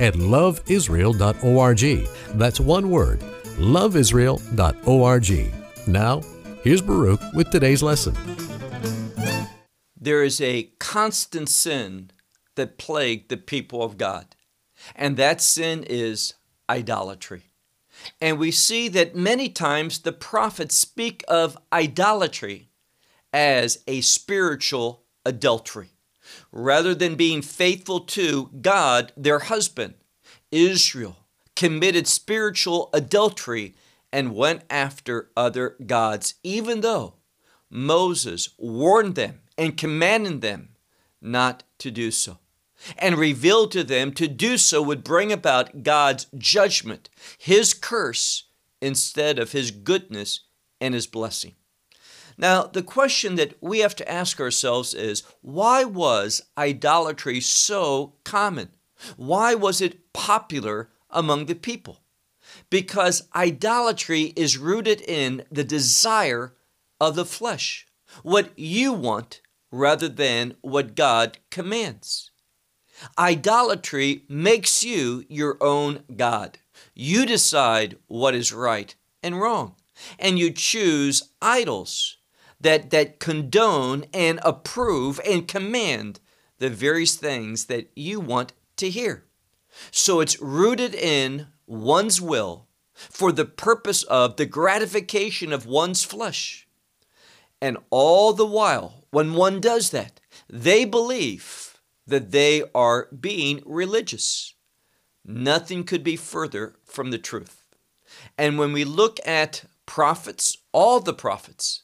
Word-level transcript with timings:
at 0.00 0.14
loveisrael.org. 0.14 2.08
That's 2.38 2.58
one 2.58 2.90
word, 2.90 3.20
loveisrael.org. 3.58 5.54
Now, 5.86 6.20
here's 6.62 6.82
Baruch 6.82 7.20
with 7.34 7.50
today's 7.50 7.82
lesson. 7.82 8.16
There 10.00 10.24
is 10.24 10.40
a 10.40 10.70
constant 10.78 11.48
sin 11.50 12.10
that 12.56 12.78
plagued 12.78 13.28
the 13.28 13.36
people 13.36 13.82
of 13.82 13.98
God, 13.98 14.34
and 14.96 15.16
that 15.16 15.40
sin 15.40 15.84
is 15.88 16.34
idolatry. 16.68 17.50
And 18.20 18.38
we 18.38 18.50
see 18.50 18.88
that 18.88 19.14
many 19.14 19.48
times 19.50 19.98
the 20.00 20.12
prophets 20.12 20.74
speak 20.74 21.22
of 21.28 21.58
idolatry 21.72 22.70
as 23.32 23.82
a 23.86 24.00
spiritual 24.00 25.04
adultery 25.24 25.90
rather 26.52 26.94
than 26.94 27.14
being 27.14 27.42
faithful 27.42 28.00
to 28.00 28.50
God, 28.60 29.12
their 29.16 29.40
husband. 29.40 29.94
Israel 30.50 31.16
committed 31.54 32.06
spiritual 32.06 32.90
adultery 32.92 33.74
and 34.12 34.34
went 34.34 34.62
after 34.68 35.30
other 35.36 35.76
gods, 35.86 36.34
even 36.42 36.80
though 36.80 37.14
Moses 37.68 38.48
warned 38.58 39.14
them 39.14 39.40
and 39.56 39.76
commanded 39.76 40.40
them 40.40 40.70
not 41.20 41.62
to 41.78 41.90
do 41.90 42.10
so, 42.10 42.38
and 42.98 43.16
revealed 43.16 43.70
to 43.72 43.84
them 43.84 44.12
to 44.14 44.26
do 44.26 44.56
so 44.56 44.82
would 44.82 45.04
bring 45.04 45.30
about 45.30 45.82
God's 45.82 46.26
judgment, 46.36 47.10
his 47.38 47.74
curse, 47.74 48.44
instead 48.80 49.38
of 49.38 49.52
his 49.52 49.70
goodness 49.70 50.40
and 50.80 50.94
his 50.94 51.06
blessing. 51.06 51.54
Now, 52.40 52.62
the 52.62 52.82
question 52.82 53.34
that 53.34 53.52
we 53.60 53.80
have 53.80 53.94
to 53.96 54.10
ask 54.10 54.40
ourselves 54.40 54.94
is 54.94 55.24
why 55.42 55.84
was 55.84 56.40
idolatry 56.56 57.38
so 57.38 58.14
common? 58.24 58.70
Why 59.18 59.54
was 59.54 59.82
it 59.82 60.14
popular 60.14 60.88
among 61.10 61.46
the 61.46 61.54
people? 61.54 62.00
Because 62.70 63.28
idolatry 63.36 64.32
is 64.36 64.56
rooted 64.56 65.02
in 65.02 65.44
the 65.52 65.64
desire 65.64 66.54
of 66.98 67.14
the 67.14 67.26
flesh, 67.26 67.86
what 68.22 68.58
you 68.58 68.94
want 68.94 69.42
rather 69.70 70.08
than 70.08 70.54
what 70.62 70.94
God 70.94 71.36
commands. 71.50 72.30
Idolatry 73.18 74.24
makes 74.30 74.82
you 74.82 75.26
your 75.28 75.58
own 75.60 76.04
God. 76.16 76.58
You 76.94 77.26
decide 77.26 77.98
what 78.06 78.34
is 78.34 78.50
right 78.50 78.94
and 79.22 79.38
wrong, 79.38 79.74
and 80.18 80.38
you 80.38 80.50
choose 80.52 81.34
idols 81.42 82.16
that, 82.60 82.90
that 82.90 83.18
condone 83.18 84.04
and 84.12 84.38
approve 84.42 85.20
and 85.26 85.48
command 85.48 86.20
the 86.58 86.70
various 86.70 87.16
things 87.16 87.66
that 87.66 87.90
you 87.96 88.20
want 88.20 88.52
to 88.76 88.90
hear. 88.90 89.24
So 89.90 90.20
it's 90.20 90.40
rooted 90.40 90.94
in 90.94 91.46
one's 91.66 92.20
will 92.20 92.66
for 92.94 93.32
the 93.32 93.44
purpose 93.46 94.02
of 94.04 94.36
the 94.36 94.46
gratification 94.46 95.52
of 95.52 95.66
one's 95.66 96.04
flesh. 96.04 96.66
And 97.62 97.78
all 97.90 98.32
the 98.32 98.46
while, 98.46 99.04
when 99.10 99.34
one 99.34 99.60
does 99.60 99.90
that, 99.90 100.20
they 100.48 100.84
believe 100.84 101.78
that 102.06 102.30
they 102.30 102.64
are 102.74 103.08
being 103.18 103.62
religious. 103.64 104.54
Nothing 105.24 105.84
could 105.84 106.02
be 106.02 106.16
further 106.16 106.76
from 106.84 107.10
the 107.10 107.18
truth. 107.18 107.62
And 108.36 108.58
when 108.58 108.72
we 108.72 108.84
look 108.84 109.18
at 109.26 109.64
prophets, 109.86 110.58
all 110.72 111.00
the 111.00 111.14
prophets, 111.14 111.82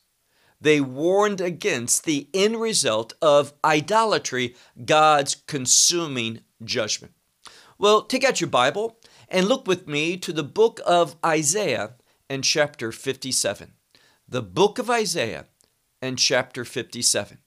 they 0.67 0.81
warned 0.81 1.41
against 1.41 2.05
the 2.05 2.29
end 2.35 2.61
result 2.61 3.13
of 3.23 3.53
idolatry, 3.65 4.57
God's 4.85 5.37
consuming 5.47 6.41
judgment. 6.65 7.13
Well, 7.79 8.03
take 8.03 8.25
out 8.25 8.41
your 8.41 8.51
Bible 8.51 8.99
and 9.29 9.47
look 9.47 9.69
with 9.69 9.87
me 9.87 10.17
to 10.17 10.33
the 10.33 10.43
book 10.43 10.81
of 10.85 11.15
Isaiah 11.25 11.93
and 12.29 12.43
chapter 12.43 12.91
57. 12.91 13.75
The 14.29 14.43
book 14.43 14.81
of 14.81 14.91
Isaiah 14.91 15.47
and 16.03 16.19
chapter 16.19 16.65
57. 16.65 17.39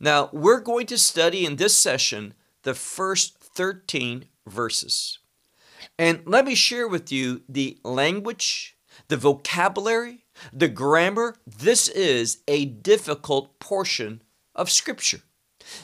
Now, 0.00 0.28
we're 0.32 0.60
going 0.60 0.86
to 0.86 0.98
study 0.98 1.46
in 1.46 1.56
this 1.56 1.76
session 1.76 2.34
the 2.64 2.74
first 2.74 3.38
13 3.38 4.24
verses. 4.44 5.20
And 5.98 6.22
let 6.26 6.44
me 6.44 6.56
share 6.56 6.88
with 6.88 7.12
you 7.12 7.42
the 7.48 7.78
language, 7.84 8.75
the 9.08 9.16
vocabulary, 9.16 10.24
the 10.52 10.68
grammar, 10.68 11.36
this 11.46 11.88
is 11.88 12.38
a 12.46 12.64
difficult 12.64 13.58
portion 13.58 14.22
of 14.54 14.70
Scripture. 14.70 15.20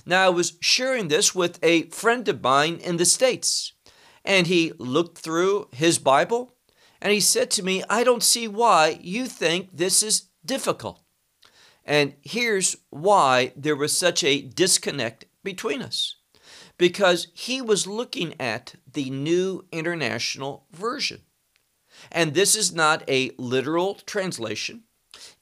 Now, 0.07 0.27
I 0.27 0.31
was 0.31 0.59
sharing 0.61 1.09
this 1.09 1.35
with 1.35 1.59
a 1.63 1.89
friend 1.89 2.29
of 2.29 2.43
mine 2.43 2.77
in 2.77 2.97
the 2.97 3.05
States, 3.05 3.73
and 4.25 4.47
he 4.47 4.73
looked 4.79 5.19
through 5.19 5.69
his 5.73 5.99
Bible 5.99 6.55
and 7.01 7.13
he 7.13 7.21
said 7.21 7.51
to 7.51 7.65
me, 7.65 7.83
I 7.91 8.05
don't 8.05 8.23
see 8.23 8.47
why 8.47 9.01
you 9.03 9.27
think 9.27 9.71
this 9.73 10.05
is 10.05 10.29
difficult. 10.47 11.03
And 11.85 12.15
here's 12.23 12.77
why 12.91 13.53
there 13.57 13.75
was 13.75 13.97
such 13.97 14.23
a 14.23 14.41
disconnect 14.41 15.25
between 15.43 15.83
us 15.83 16.15
because 16.79 17.27
he 17.35 17.61
was 17.61 17.89
looking 17.89 18.35
at 18.41 18.77
the 18.91 19.11
New 19.11 19.65
International 19.73 20.67
Version. 20.73 21.23
And 22.13 22.35
this 22.35 22.55
is 22.55 22.73
not 22.73 23.03
a 23.09 23.33
literal 23.39 23.95
translation. 24.07 24.85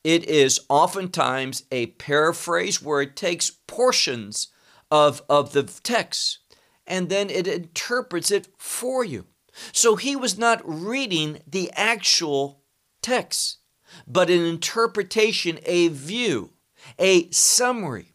It 0.03 0.25
is 0.25 0.61
oftentimes 0.69 1.65
a 1.71 1.87
paraphrase 1.87 2.81
where 2.81 3.03
it 3.03 3.17
takes 3.17 3.51
portions 3.67 4.49
of, 4.91 5.23
of 5.29 5.53
the 5.53 5.65
text 5.65 6.39
and 6.87 7.09
then 7.09 7.29
it 7.29 7.47
interprets 7.47 8.31
it 8.31 8.49
for 8.59 9.05
you. 9.05 9.27
So 9.73 9.97
he 9.97 10.17
was 10.17 10.39
not 10.39 10.63
reading 10.65 11.41
the 11.47 11.71
actual 11.75 12.63
text, 13.03 13.59
but 14.07 14.31
an 14.31 14.45
interpretation, 14.45 15.59
a 15.67 15.89
view, 15.89 16.53
a 16.99 17.31
summary, 17.31 18.15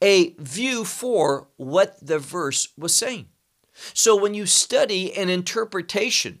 a 0.00 0.34
view 0.34 0.84
for 0.84 1.48
what 1.56 1.96
the 2.04 2.18
verse 2.18 2.68
was 2.78 2.94
saying. 2.94 3.28
So 3.92 4.14
when 4.14 4.34
you 4.34 4.46
study 4.46 5.14
an 5.14 5.28
interpretation, 5.28 6.40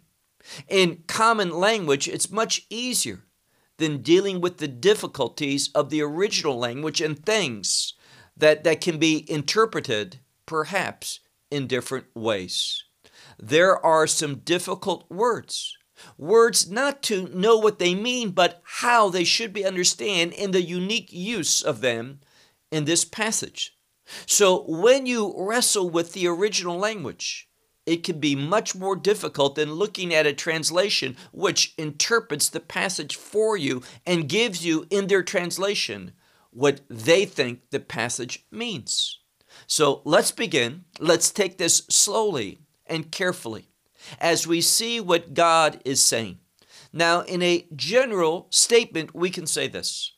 in 0.68 1.04
common 1.06 1.50
language, 1.50 2.08
it's 2.08 2.30
much 2.30 2.66
easier 2.70 3.24
than 3.78 4.02
dealing 4.02 4.40
with 4.40 4.58
the 4.58 4.68
difficulties 4.68 5.70
of 5.74 5.90
the 5.90 6.00
original 6.00 6.56
language 6.56 7.00
and 7.00 7.24
things 7.24 7.94
that, 8.36 8.64
that 8.64 8.80
can 8.80 8.98
be 8.98 9.30
interpreted 9.30 10.20
perhaps 10.46 11.20
in 11.50 11.66
different 11.66 12.06
ways. 12.14 12.84
There 13.38 13.84
are 13.84 14.06
some 14.06 14.36
difficult 14.36 15.10
words. 15.10 15.76
Words 16.18 16.70
not 16.70 17.02
to 17.04 17.28
know 17.28 17.56
what 17.56 17.78
they 17.78 17.94
mean, 17.94 18.30
but 18.30 18.60
how 18.64 19.08
they 19.08 19.24
should 19.24 19.52
be 19.52 19.64
understood 19.64 20.32
in 20.32 20.50
the 20.50 20.62
unique 20.62 21.12
use 21.12 21.62
of 21.62 21.80
them 21.80 22.20
in 22.70 22.84
this 22.84 23.04
passage. 23.04 23.76
So 24.26 24.64
when 24.68 25.06
you 25.06 25.34
wrestle 25.36 25.88
with 25.88 26.12
the 26.12 26.26
original 26.26 26.76
language, 26.76 27.48
it 27.86 28.02
can 28.02 28.18
be 28.18 28.34
much 28.34 28.74
more 28.74 28.96
difficult 28.96 29.56
than 29.56 29.74
looking 29.74 30.14
at 30.14 30.26
a 30.26 30.32
translation 30.32 31.16
which 31.32 31.74
interprets 31.76 32.48
the 32.48 32.60
passage 32.60 33.16
for 33.16 33.56
you 33.56 33.82
and 34.06 34.28
gives 34.28 34.64
you 34.64 34.86
in 34.90 35.06
their 35.06 35.22
translation 35.22 36.12
what 36.50 36.80
they 36.88 37.24
think 37.26 37.70
the 37.70 37.80
passage 37.80 38.44
means. 38.50 39.18
So 39.66 40.02
let's 40.04 40.30
begin. 40.30 40.84
Let's 40.98 41.30
take 41.30 41.58
this 41.58 41.82
slowly 41.88 42.60
and 42.86 43.10
carefully 43.10 43.68
as 44.20 44.46
we 44.46 44.60
see 44.60 45.00
what 45.00 45.34
God 45.34 45.80
is 45.84 46.02
saying. 46.02 46.38
Now, 46.92 47.20
in 47.22 47.42
a 47.42 47.66
general 47.74 48.46
statement, 48.50 49.14
we 49.14 49.30
can 49.30 49.46
say 49.46 49.68
this 49.68 50.12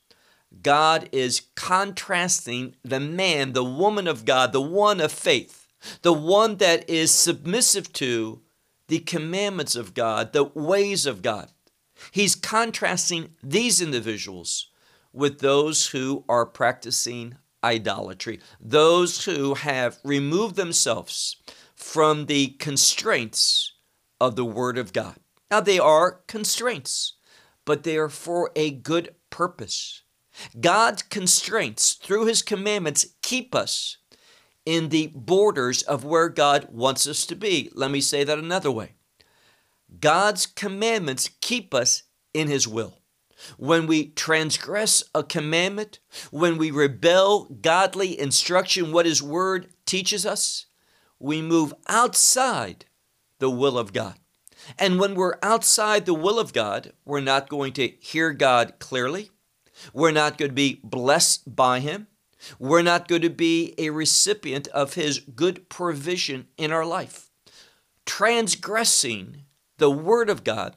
God 0.62 1.08
is 1.10 1.42
contrasting 1.54 2.76
the 2.84 3.00
man, 3.00 3.52
the 3.52 3.64
woman 3.64 4.06
of 4.06 4.24
God, 4.24 4.52
the 4.52 4.60
one 4.60 5.00
of 5.00 5.10
faith 5.10 5.65
the 6.02 6.12
one 6.12 6.56
that 6.56 6.88
is 6.88 7.10
submissive 7.10 7.92
to 7.94 8.42
the 8.88 9.00
commandments 9.00 9.74
of 9.74 9.94
God, 9.94 10.32
the 10.32 10.44
ways 10.44 11.06
of 11.06 11.22
God. 11.22 11.50
He's 12.10 12.34
contrasting 12.34 13.30
these 13.42 13.80
individuals 13.80 14.68
with 15.12 15.40
those 15.40 15.88
who 15.88 16.24
are 16.28 16.46
practicing 16.46 17.36
idolatry, 17.64 18.40
those 18.60 19.24
who 19.24 19.54
have 19.54 19.98
removed 20.04 20.56
themselves 20.56 21.36
from 21.74 22.26
the 22.26 22.48
constraints 22.58 23.72
of 24.20 24.36
the 24.36 24.44
Word 24.44 24.78
of 24.78 24.92
God. 24.92 25.16
Now, 25.50 25.60
they 25.60 25.78
are 25.78 26.20
constraints, 26.26 27.14
but 27.64 27.82
they 27.82 27.96
are 27.96 28.08
for 28.08 28.50
a 28.56 28.70
good 28.70 29.14
purpose. 29.30 30.02
God's 30.60 31.02
constraints 31.02 31.94
through 31.94 32.26
His 32.26 32.42
commandments 32.42 33.06
keep 33.22 33.54
us 33.54 33.98
in 34.66 34.88
the 34.88 35.12
borders 35.14 35.82
of 35.82 36.04
where 36.04 36.28
God 36.28 36.68
wants 36.70 37.06
us 37.06 37.24
to 37.26 37.36
be. 37.36 37.70
Let 37.72 37.90
me 37.90 38.00
say 38.00 38.24
that 38.24 38.38
another 38.38 38.70
way 38.70 38.92
God's 40.00 40.44
commandments 40.44 41.30
keep 41.40 41.72
us 41.72 42.02
in 42.34 42.48
His 42.48 42.68
will. 42.68 42.98
When 43.58 43.86
we 43.86 44.08
transgress 44.08 45.04
a 45.14 45.22
commandment, 45.22 46.00
when 46.30 46.58
we 46.58 46.70
rebel 46.70 47.44
godly 47.44 48.18
instruction, 48.18 48.92
what 48.92 49.06
His 49.06 49.22
Word 49.22 49.68
teaches 49.84 50.26
us, 50.26 50.66
we 51.18 51.40
move 51.40 51.72
outside 51.86 52.86
the 53.38 53.50
will 53.50 53.78
of 53.78 53.92
God. 53.92 54.16
And 54.78 54.98
when 54.98 55.14
we're 55.14 55.38
outside 55.42 56.06
the 56.06 56.14
will 56.14 56.38
of 56.38 56.52
God, 56.52 56.92
we're 57.04 57.20
not 57.20 57.48
going 57.48 57.72
to 57.74 57.88
hear 58.00 58.32
God 58.32 58.74
clearly. 58.78 59.30
We're 59.92 60.12
not 60.12 60.38
going 60.38 60.50
to 60.50 60.54
be 60.54 60.80
blessed 60.82 61.54
by 61.54 61.80
Him. 61.80 62.08
We're 62.58 62.82
not 62.82 63.08
going 63.08 63.22
to 63.22 63.30
be 63.30 63.74
a 63.78 63.90
recipient 63.90 64.68
of 64.68 64.94
His 64.94 65.20
good 65.20 65.68
provision 65.68 66.48
in 66.56 66.72
our 66.72 66.84
life. 66.84 67.30
Transgressing 68.04 69.42
the 69.78 69.90
Word 69.90 70.30
of 70.30 70.44
God 70.44 70.76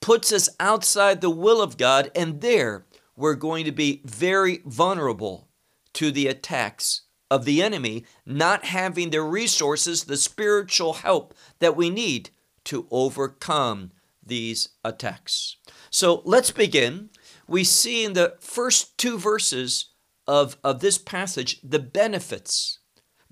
puts 0.00 0.32
us 0.32 0.48
outside 0.60 1.20
the 1.20 1.30
will 1.30 1.62
of 1.62 1.76
God, 1.76 2.10
and 2.14 2.40
there 2.40 2.84
we're 3.16 3.34
going 3.34 3.64
to 3.64 3.72
be 3.72 4.02
very 4.04 4.60
vulnerable 4.64 5.48
to 5.94 6.10
the 6.10 6.26
attacks 6.26 7.02
of 7.30 7.44
the 7.44 7.62
enemy, 7.62 8.04
not 8.26 8.66
having 8.66 9.10
the 9.10 9.22
resources, 9.22 10.04
the 10.04 10.16
spiritual 10.16 10.94
help 10.94 11.34
that 11.58 11.76
we 11.76 11.90
need 11.90 12.30
to 12.64 12.86
overcome 12.90 13.92
these 14.24 14.70
attacks. 14.84 15.56
So 15.90 16.22
let's 16.24 16.50
begin. 16.50 17.10
We 17.46 17.64
see 17.64 18.04
in 18.04 18.14
the 18.14 18.36
first 18.40 18.96
two 18.98 19.18
verses 19.18 19.90
of, 20.26 20.56
of 20.64 20.80
this 20.80 20.98
passage 20.98 21.60
the 21.62 21.78
benefits, 21.78 22.78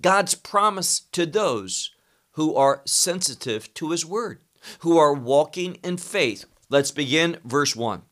God's 0.00 0.34
promise 0.34 1.00
to 1.12 1.26
those 1.26 1.90
who 2.32 2.54
are 2.54 2.82
sensitive 2.84 3.72
to 3.74 3.90
His 3.90 4.06
word, 4.06 4.40
who 4.80 4.98
are 4.98 5.14
walking 5.14 5.74
in 5.84 5.96
faith. 5.96 6.44
Let's 6.68 6.90
begin 6.90 7.38
verse 7.44 7.76
1. 7.76 8.02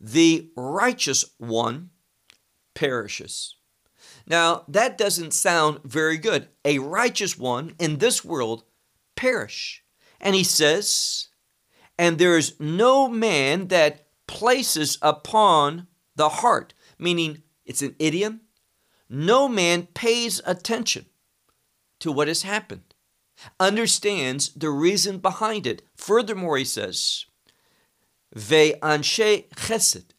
The 0.00 0.50
righteous 0.56 1.24
one 1.38 1.90
perishes. 2.74 3.56
Now, 4.26 4.64
that 4.68 4.96
doesn't 4.96 5.34
sound 5.34 5.80
very 5.84 6.16
good. 6.16 6.48
A 6.64 6.78
righteous 6.78 7.36
one 7.36 7.74
in 7.78 7.98
this 7.98 8.24
world 8.24 8.64
perish. 9.16 9.82
And 10.20 10.34
he 10.34 10.44
says, 10.44 11.28
And 11.98 12.18
there 12.18 12.36
is 12.36 12.58
no 12.60 13.08
man 13.08 13.68
that 13.68 14.06
places 14.26 14.98
upon 15.02 15.88
the 16.16 16.28
heart, 16.28 16.72
meaning 17.00 17.42
it's 17.64 17.82
an 17.82 17.96
idiom. 17.98 18.42
No 19.08 19.48
man 19.48 19.88
pays 19.94 20.40
attention 20.44 21.06
to 21.98 22.12
what 22.12 22.28
has 22.28 22.42
happened, 22.42 22.94
understands 23.58 24.50
the 24.54 24.70
reason 24.70 25.18
behind 25.18 25.66
it. 25.66 25.82
Furthermore, 25.96 26.56
he 26.58 26.64
says, 26.64 27.26
Ve 28.34 28.74
anshe 28.82 29.48
chesed, 29.54 30.10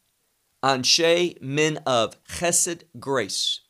anshe 0.63 1.41
men 1.41 1.77
of 1.85 2.21
chesed 2.25 2.83
grace. 2.99 3.61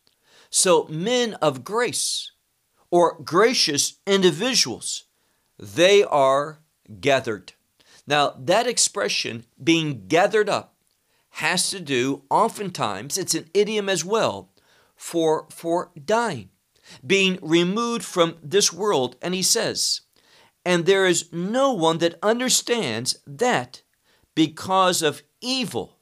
So, 0.50 0.86
men 0.90 1.36
of 1.36 1.63
grace 1.63 2.31
or 2.90 3.18
gracious 3.24 4.00
individuals, 4.06 5.06
they 5.58 6.04
are 6.04 6.60
gathered. 7.00 7.54
Now, 8.06 8.36
that 8.38 8.68
expression, 8.68 9.46
being 9.63 10.08
gathered 10.08 10.50
up, 10.50 10.71
has 11.31 11.69
to 11.69 11.80
do, 11.80 12.24
oftentimes, 12.30 13.18
it's 13.18 13.36
an 13.36 13.50
idiom 13.54 13.89
as 13.89 14.06
well, 14.06 14.50
for, 14.95 15.48
for 15.50 15.92
dying, 16.06 16.50
being 17.06 17.39
removed 17.42 18.04
from 18.04 18.38
this 18.44 18.72
world. 18.72 19.16
And 19.22 19.33
he 19.33 19.42
says, 19.42 20.01
and 20.66 20.86
there 20.86 21.06
is 21.06 21.31
no 21.33 21.72
one 21.72 21.98
that 22.00 22.19
understands 22.22 23.18
that 23.25 23.81
because 24.36 25.01
of 25.01 25.24
evil, 25.42 25.98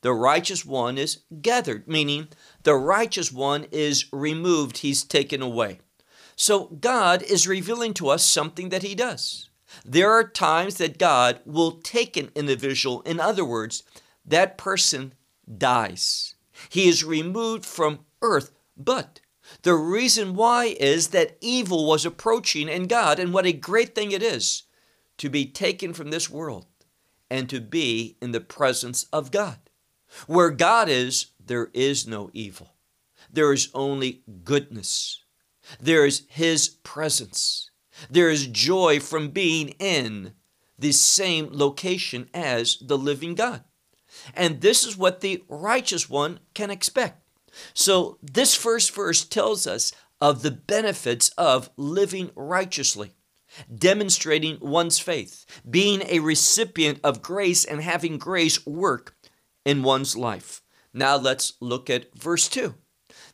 the 0.00 0.12
righteous 0.12 0.64
one 0.64 0.96
is 0.96 1.24
gathered, 1.42 1.86
meaning 1.88 2.28
the 2.62 2.74
righteous 2.74 3.32
one 3.32 3.66
is 3.70 4.06
removed, 4.12 4.78
he's 4.78 5.04
taken 5.04 5.42
away. 5.42 5.80
So 6.36 6.66
God 6.66 7.22
is 7.22 7.48
revealing 7.48 7.94
to 7.94 8.08
us 8.08 8.24
something 8.24 8.68
that 8.68 8.84
he 8.84 8.94
does. 8.94 9.50
There 9.84 10.10
are 10.10 10.26
times 10.26 10.76
that 10.76 10.98
God 10.98 11.40
will 11.44 11.72
take 11.72 12.16
an 12.16 12.30
individual, 12.34 13.02
in 13.02 13.20
other 13.20 13.44
words, 13.44 13.82
that 14.28 14.58
person 14.58 15.14
dies. 15.56 16.34
He 16.68 16.88
is 16.88 17.04
removed 17.04 17.64
from 17.64 18.04
earth, 18.22 18.52
but 18.76 19.20
the 19.62 19.74
reason 19.74 20.34
why 20.34 20.76
is 20.78 21.08
that 21.08 21.38
evil 21.40 21.86
was 21.86 22.04
approaching 22.04 22.68
in 22.68 22.86
God, 22.86 23.18
and 23.18 23.32
what 23.32 23.46
a 23.46 23.52
great 23.52 23.94
thing 23.94 24.12
it 24.12 24.22
is 24.22 24.64
to 25.18 25.28
be 25.28 25.46
taken 25.46 25.92
from 25.92 26.10
this 26.10 26.30
world 26.30 26.66
and 27.30 27.48
to 27.48 27.60
be 27.60 28.16
in 28.20 28.32
the 28.32 28.40
presence 28.40 29.04
of 29.12 29.30
God. 29.30 29.58
Where 30.26 30.50
God 30.50 30.88
is, 30.88 31.26
there 31.44 31.70
is 31.74 32.06
no 32.06 32.30
evil. 32.32 32.74
There 33.30 33.52
is 33.52 33.70
only 33.74 34.22
goodness. 34.44 35.22
There 35.80 36.06
is 36.06 36.22
His 36.28 36.68
presence. 36.68 37.70
There 38.10 38.30
is 38.30 38.46
joy 38.46 39.00
from 39.00 39.30
being 39.30 39.70
in 39.78 40.34
the 40.78 40.92
same 40.92 41.48
location 41.52 42.30
as 42.32 42.78
the 42.80 42.96
living 42.96 43.34
God. 43.34 43.64
And 44.34 44.60
this 44.60 44.84
is 44.84 44.96
what 44.96 45.20
the 45.20 45.42
righteous 45.48 46.08
one 46.08 46.40
can 46.54 46.70
expect. 46.70 47.22
So, 47.74 48.18
this 48.22 48.54
first 48.54 48.94
verse 48.94 49.24
tells 49.24 49.66
us 49.66 49.92
of 50.20 50.42
the 50.42 50.50
benefits 50.50 51.30
of 51.30 51.70
living 51.76 52.30
righteously, 52.34 53.12
demonstrating 53.74 54.58
one's 54.60 54.98
faith, 54.98 55.46
being 55.68 56.02
a 56.06 56.20
recipient 56.20 57.00
of 57.02 57.22
grace, 57.22 57.64
and 57.64 57.82
having 57.82 58.18
grace 58.18 58.64
work 58.66 59.16
in 59.64 59.82
one's 59.82 60.16
life. 60.16 60.62
Now, 60.92 61.16
let's 61.16 61.54
look 61.60 61.88
at 61.90 62.14
verse 62.14 62.48
2. 62.48 62.74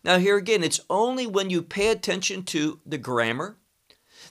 Now, 0.05 0.19
here 0.19 0.37
again, 0.37 0.62
it's 0.62 0.81
only 0.90 1.26
when 1.26 1.50
you 1.50 1.62
pay 1.62 1.88
attention 1.88 2.44
to 2.44 2.81
the 2.85 2.99
grammar 2.99 3.56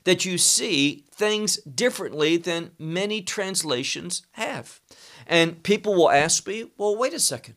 that 0.03 0.25
you 0.25 0.37
see 0.37 1.05
things 1.11 1.57
differently 1.57 2.37
than 2.37 2.71
many 2.77 3.21
translations 3.21 4.23
have. 4.31 4.81
And 5.27 5.63
people 5.63 5.93
will 5.93 6.11
ask 6.11 6.45
me, 6.47 6.71
well, 6.77 6.95
wait 6.95 7.13
a 7.13 7.19
second. 7.19 7.55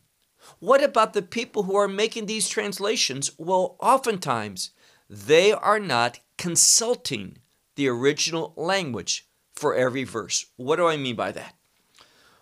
What 0.59 0.83
about 0.83 1.13
the 1.13 1.21
people 1.21 1.63
who 1.63 1.75
are 1.75 1.87
making 1.87 2.25
these 2.25 2.47
translations? 2.47 3.31
Well, 3.37 3.75
oftentimes 3.79 4.71
they 5.09 5.51
are 5.51 5.79
not 5.79 6.19
consulting 6.37 7.39
the 7.75 7.87
original 7.87 8.53
language 8.55 9.27
for 9.55 9.75
every 9.75 10.03
verse. 10.03 10.45
What 10.55 10.77
do 10.77 10.87
I 10.87 10.97
mean 10.97 11.15
by 11.15 11.31
that? 11.31 11.55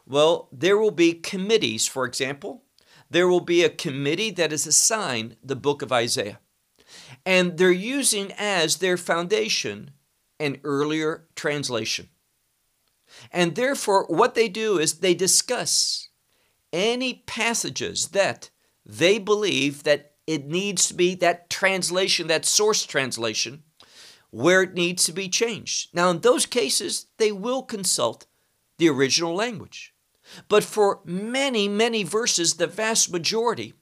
Well, 0.06 0.50
there 0.52 0.78
will 0.78 0.92
be 0.92 1.14
committees, 1.14 1.88
for 1.88 2.06
example, 2.06 2.64
there 3.10 3.28
will 3.28 3.42
be 3.42 3.64
a 3.64 3.70
committee 3.70 4.32
that 4.32 4.52
is 4.52 4.68
assigned 4.68 5.38
the 5.44 5.56
book 5.56 5.82
of 5.82 5.92
Isaiah. 5.92 6.40
And 7.26 7.58
they're 7.58 7.72
using 7.72 8.32
as 8.38 8.78
their 8.78 8.98
foundation 8.98 9.92
an 10.40 10.58
earlier 10.64 11.26
translation. 11.36 12.10
And 13.32 13.56
therefore, 13.56 14.06
what 14.08 14.36
they 14.36 14.48
do 14.48 14.78
is 14.78 14.96
they 14.96 15.14
discuss 15.14 16.10
any 16.72 17.24
passages 17.26 18.10
that 18.10 18.50
they 18.86 19.18
believe 19.18 19.84
that 19.84 20.14
it 20.28 20.46
needs 20.48 20.88
to 20.88 20.94
be 20.94 21.16
that 21.16 21.50
translation, 21.50 22.28
that 22.28 22.46
source 22.46 22.86
translation, 22.86 23.64
where 24.32 24.62
it 24.62 24.74
needs 24.74 25.06
to 25.06 25.14
be 25.14 25.30
changed. 25.30 25.94
Now, 25.94 26.10
in 26.10 26.20
those 26.20 26.46
cases, 26.46 27.08
they 27.18 27.32
will 27.32 27.64
consult 27.64 28.26
the 28.78 28.90
original 28.90 29.34
language. 29.34 29.94
But 30.50 30.64
for 30.64 31.00
many, 31.06 31.68
many 31.68 32.04
verses, 32.04 32.56
the 32.56 32.68
vast 32.68 33.12
majority, 33.12 33.74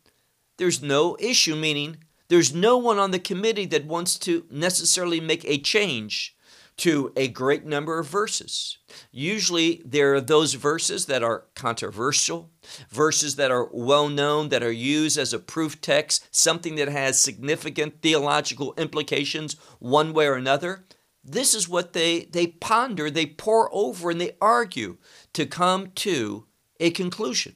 there's 0.57 0.81
no 0.81 1.17
issue, 1.19 1.55
meaning 1.55 1.97
there's 2.27 2.53
no 2.53 2.77
one 2.77 2.99
on 2.99 3.11
the 3.11 3.19
committee 3.19 3.65
that 3.67 3.85
wants 3.85 4.19
to 4.19 4.45
necessarily 4.49 5.19
make 5.19 5.45
a 5.45 5.57
change 5.57 6.35
to 6.77 7.11
a 7.15 7.27
great 7.27 7.65
number 7.65 7.99
of 7.99 8.07
verses. 8.07 8.77
Usually, 9.11 9.81
there 9.85 10.13
are 10.15 10.21
those 10.21 10.53
verses 10.55 11.05
that 11.05 11.23
are 11.23 11.45
controversial, 11.55 12.51
verses 12.89 13.35
that 13.35 13.51
are 13.51 13.69
well 13.71 14.09
known, 14.09 14.49
that 14.49 14.63
are 14.63 14.71
used 14.71 15.17
as 15.17 15.33
a 15.33 15.39
proof 15.39 15.81
text, 15.81 16.27
something 16.31 16.75
that 16.75 16.89
has 16.89 17.19
significant 17.19 18.01
theological 18.01 18.73
implications 18.77 19.55
one 19.79 20.13
way 20.13 20.27
or 20.27 20.35
another. 20.35 20.85
This 21.23 21.53
is 21.53 21.69
what 21.69 21.93
they, 21.93 22.25
they 22.25 22.47
ponder, 22.47 23.09
they 23.09 23.25
pore 23.25 23.69
over, 23.73 24.11
and 24.11 24.19
they 24.19 24.35
argue 24.41 24.97
to 25.33 25.45
come 25.45 25.91
to 25.95 26.45
a 26.79 26.91
conclusion. 26.91 27.55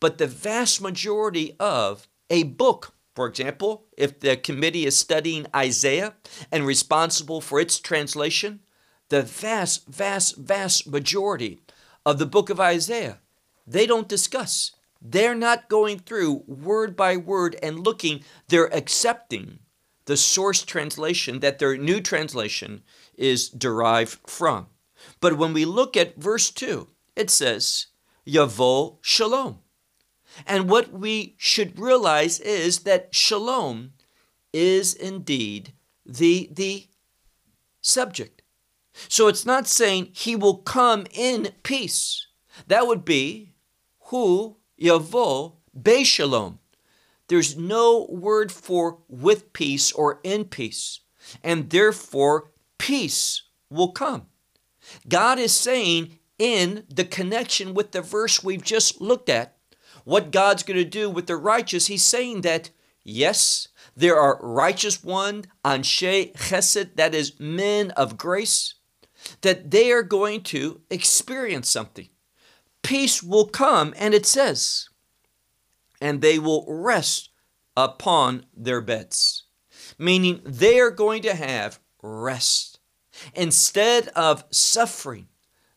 But 0.00 0.18
the 0.18 0.26
vast 0.26 0.80
majority 0.80 1.54
of 1.60 2.08
a 2.30 2.42
book, 2.44 2.94
for 3.18 3.26
example, 3.26 3.88
if 3.96 4.20
the 4.20 4.36
committee 4.36 4.86
is 4.86 4.96
studying 4.96 5.48
Isaiah 5.52 6.14
and 6.52 6.64
responsible 6.64 7.40
for 7.40 7.58
its 7.58 7.80
translation, 7.80 8.60
the 9.08 9.22
vast, 9.22 9.88
vast, 9.88 10.36
vast 10.36 10.86
majority 10.86 11.58
of 12.06 12.20
the 12.20 12.26
book 12.26 12.48
of 12.48 12.60
Isaiah, 12.60 13.18
they 13.66 13.86
don't 13.86 14.06
discuss. 14.06 14.70
They're 15.02 15.34
not 15.34 15.68
going 15.68 15.98
through 15.98 16.44
word 16.46 16.94
by 16.94 17.16
word 17.16 17.56
and 17.60 17.80
looking, 17.80 18.22
they're 18.46 18.72
accepting 18.72 19.58
the 20.04 20.16
source 20.16 20.62
translation 20.62 21.40
that 21.40 21.58
their 21.58 21.76
new 21.76 22.00
translation 22.00 22.84
is 23.16 23.48
derived 23.48 24.20
from. 24.30 24.68
But 25.20 25.36
when 25.36 25.52
we 25.52 25.64
look 25.64 25.96
at 25.96 26.22
verse 26.22 26.52
2, 26.52 26.86
it 27.16 27.30
says, 27.30 27.88
Yavo 28.24 28.98
Shalom. 29.02 29.58
And 30.46 30.68
what 30.70 30.92
we 30.92 31.34
should 31.38 31.78
realize 31.78 32.40
is 32.40 32.80
that 32.80 33.14
Shalom 33.14 33.92
is 34.52 34.94
indeed 34.94 35.72
the, 36.04 36.48
the 36.52 36.86
subject. 37.80 38.42
So 39.08 39.28
it's 39.28 39.46
not 39.46 39.66
saying 39.66 40.10
he 40.12 40.34
will 40.34 40.56
come 40.56 41.06
in 41.12 41.52
peace. 41.62 42.26
That 42.66 42.86
would 42.86 43.04
be 43.04 43.52
hu 44.06 44.56
yavo 44.80 45.56
be 45.80 46.04
shalom. 46.04 46.58
There's 47.28 47.56
no 47.56 48.06
word 48.10 48.50
for 48.50 48.98
with 49.08 49.52
peace 49.52 49.92
or 49.92 50.18
in 50.24 50.46
peace, 50.46 51.00
and 51.44 51.68
therefore 51.68 52.50
peace 52.78 53.42
will 53.70 53.92
come. 53.92 54.26
God 55.06 55.38
is 55.38 55.54
saying 55.54 56.18
in 56.38 56.84
the 56.88 57.04
connection 57.04 57.74
with 57.74 57.92
the 57.92 58.00
verse 58.00 58.42
we've 58.42 58.62
just 58.64 59.00
looked 59.00 59.28
at, 59.28 59.57
what 60.08 60.30
God's 60.30 60.62
going 60.62 60.78
to 60.78 60.86
do 60.86 61.10
with 61.10 61.26
the 61.26 61.36
righteous, 61.36 61.88
He's 61.88 62.02
saying 62.02 62.40
that 62.40 62.70
yes, 63.04 63.68
there 63.94 64.18
are 64.18 64.40
righteous 64.42 65.04
one, 65.04 65.44
anshe 65.62 66.34
chesed, 66.34 66.96
that 66.96 67.14
is 67.14 67.38
men 67.38 67.90
of 67.90 68.16
grace, 68.16 68.72
that 69.42 69.70
they 69.70 69.92
are 69.92 70.02
going 70.02 70.42
to 70.44 70.80
experience 70.88 71.68
something. 71.68 72.08
Peace 72.82 73.22
will 73.22 73.48
come, 73.48 73.92
and 73.98 74.14
it 74.14 74.24
says, 74.24 74.88
and 76.00 76.22
they 76.22 76.38
will 76.38 76.64
rest 76.66 77.28
upon 77.76 78.46
their 78.56 78.80
beds. 78.80 79.44
Meaning 79.98 80.40
they 80.42 80.80
are 80.80 80.90
going 80.90 81.20
to 81.20 81.34
have 81.34 81.80
rest. 82.02 82.80
Instead 83.34 84.08
of 84.16 84.44
suffering 84.50 85.28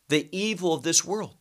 the 0.08 0.30
evil 0.32 0.74
of 0.74 0.84
this 0.84 1.04
world, 1.04 1.40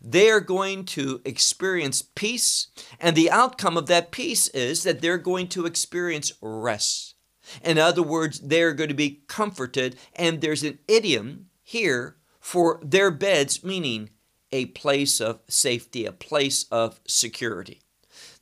they 0.00 0.30
are 0.30 0.40
going 0.40 0.84
to 0.86 1.20
experience 1.24 2.02
peace. 2.02 2.68
And 2.98 3.16
the 3.16 3.30
outcome 3.30 3.76
of 3.76 3.86
that 3.86 4.10
peace 4.10 4.48
is 4.48 4.82
that 4.84 5.00
they're 5.00 5.18
going 5.18 5.48
to 5.48 5.66
experience 5.66 6.32
rest. 6.40 7.14
In 7.62 7.78
other 7.78 8.02
words, 8.02 8.40
they're 8.40 8.72
going 8.72 8.88
to 8.88 8.94
be 8.94 9.22
comforted. 9.28 9.96
And 10.16 10.40
there's 10.40 10.62
an 10.62 10.78
idiom 10.88 11.46
here 11.62 12.16
for 12.38 12.80
their 12.82 13.10
beds, 13.10 13.62
meaning 13.62 14.10
a 14.52 14.66
place 14.66 15.20
of 15.20 15.40
safety, 15.48 16.06
a 16.06 16.12
place 16.12 16.64
of 16.70 17.00
security. 17.06 17.82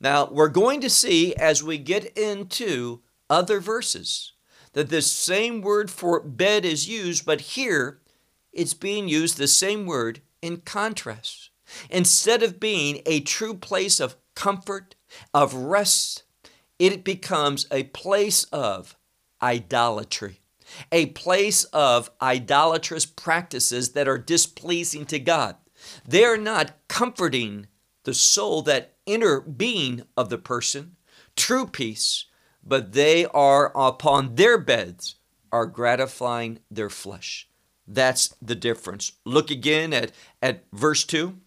Now, 0.01 0.29
we're 0.31 0.49
going 0.49 0.81
to 0.83 0.91
see 0.91 1.35
as 1.37 1.63
we 1.63 1.79
get 1.79 2.17
into 2.17 3.01
other 3.29 3.61
verses 3.61 4.33
that 4.73 4.91
this 4.91 5.11
same 5.11 5.61
word 5.61 5.91
for 5.91 6.21
bed 6.21 6.65
is 6.65 6.89
used, 6.89 7.27
but 7.27 7.41
here 7.41 8.01
it's 8.53 8.75
being 8.75 9.09
used 9.09 9.37
the 9.37 9.49
same 9.49 9.87
word 9.87 10.21
in 10.41 10.59
contrast. 10.59 11.48
Instead 11.91 12.43
of 12.43 12.61
being 12.61 13.03
a 13.07 13.21
true 13.21 13.55
place 13.55 14.01
of 14.01 14.17
comfort, 14.35 14.95
of 15.35 15.55
rest, 15.55 16.23
it 16.79 17.05
becomes 17.05 17.67
a 17.71 17.85
place 17.85 18.45
of 18.45 18.97
idolatry, 19.43 20.41
a 20.93 21.07
place 21.07 21.65
of 21.65 22.11
idolatrous 22.21 23.07
practices 23.07 23.93
that 23.93 24.09
are 24.09 24.19
displeasing 24.19 25.07
to 25.07 25.19
God. 25.19 25.57
They 26.07 26.25
are 26.25 26.37
not 26.37 26.75
comforting 26.89 27.67
the 28.05 28.15
soul, 28.15 28.63
that 28.63 28.97
inner 29.07 29.41
being 29.41 30.03
of 30.17 30.29
the 30.29 30.39
person, 30.39 30.97
true 31.37 31.67
peace, 31.67 32.27
but 32.65 32.93
they 32.93 33.27
are 33.27 33.73
upon 33.75 34.35
their 34.37 34.59
beds 34.59 35.17
are 35.51 35.67
gratifying 35.67 36.61
their 36.71 36.91
flesh. 36.91 37.49
That's 37.87 38.35
the 38.43 38.55
difference. 38.55 39.13
Look 39.25 39.51
again 39.51 39.93
at, 39.93 40.13
at 40.43 40.65
verse 40.73 41.05
2. 41.05 41.39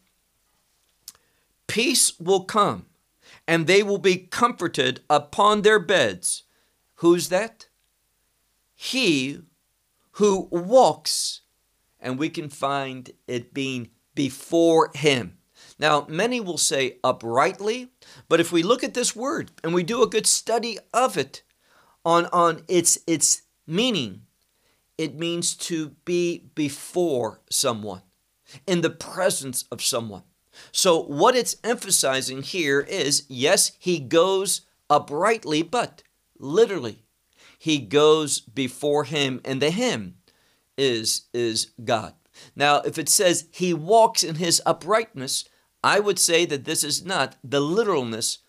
Peace 1.71 2.19
will 2.19 2.43
come, 2.43 2.85
and 3.47 3.65
they 3.65 3.81
will 3.81 3.97
be 3.97 4.17
comforted 4.17 4.99
upon 5.09 5.61
their 5.61 5.79
beds. 5.79 6.43
Who's 6.95 7.29
that? 7.29 7.69
He 8.75 9.39
who 10.15 10.49
walks, 10.51 11.43
and 11.97 12.19
we 12.19 12.27
can 12.27 12.49
find 12.49 13.09
it 13.25 13.53
being 13.53 13.91
before 14.15 14.91
him. 14.95 15.37
Now, 15.79 16.05
many 16.09 16.41
will 16.41 16.57
say 16.57 16.97
uprightly, 17.05 17.87
but 18.27 18.41
if 18.41 18.51
we 18.51 18.63
look 18.63 18.83
at 18.83 18.93
this 18.93 19.15
word 19.15 19.51
and 19.63 19.73
we 19.73 19.83
do 19.83 20.03
a 20.03 20.09
good 20.09 20.27
study 20.27 20.77
of 20.93 21.17
it 21.17 21.41
on, 22.03 22.25
on 22.33 22.65
its, 22.67 22.99
its 23.07 23.43
meaning, 23.65 24.23
it 24.97 25.17
means 25.17 25.55
to 25.55 25.91
be 26.03 26.49
before 26.53 27.39
someone, 27.49 28.01
in 28.67 28.81
the 28.81 28.89
presence 28.89 29.63
of 29.71 29.81
someone. 29.81 30.23
So, 30.71 31.01
what 31.01 31.35
it's 31.35 31.55
emphasizing 31.63 32.43
here 32.43 32.81
is 32.81 33.25
yes, 33.27 33.71
he 33.79 33.99
goes 33.99 34.61
uprightly, 34.89 35.61
but 35.61 36.03
literally, 36.37 37.03
he 37.57 37.79
goes 37.79 38.39
before 38.39 39.03
him, 39.03 39.41
and 39.45 39.61
the 39.61 39.71
him 39.71 40.15
is, 40.77 41.23
is 41.33 41.71
God. 41.83 42.13
Now, 42.55 42.77
if 42.81 42.97
it 42.97 43.09
says 43.09 43.47
he 43.51 43.73
walks 43.73 44.23
in 44.23 44.35
his 44.35 44.61
uprightness, 44.65 45.45
I 45.83 45.99
would 45.99 46.19
say 46.19 46.45
that 46.45 46.65
this 46.65 46.83
is 46.83 47.05
not 47.05 47.35
the 47.43 47.59
literalness 47.59 48.39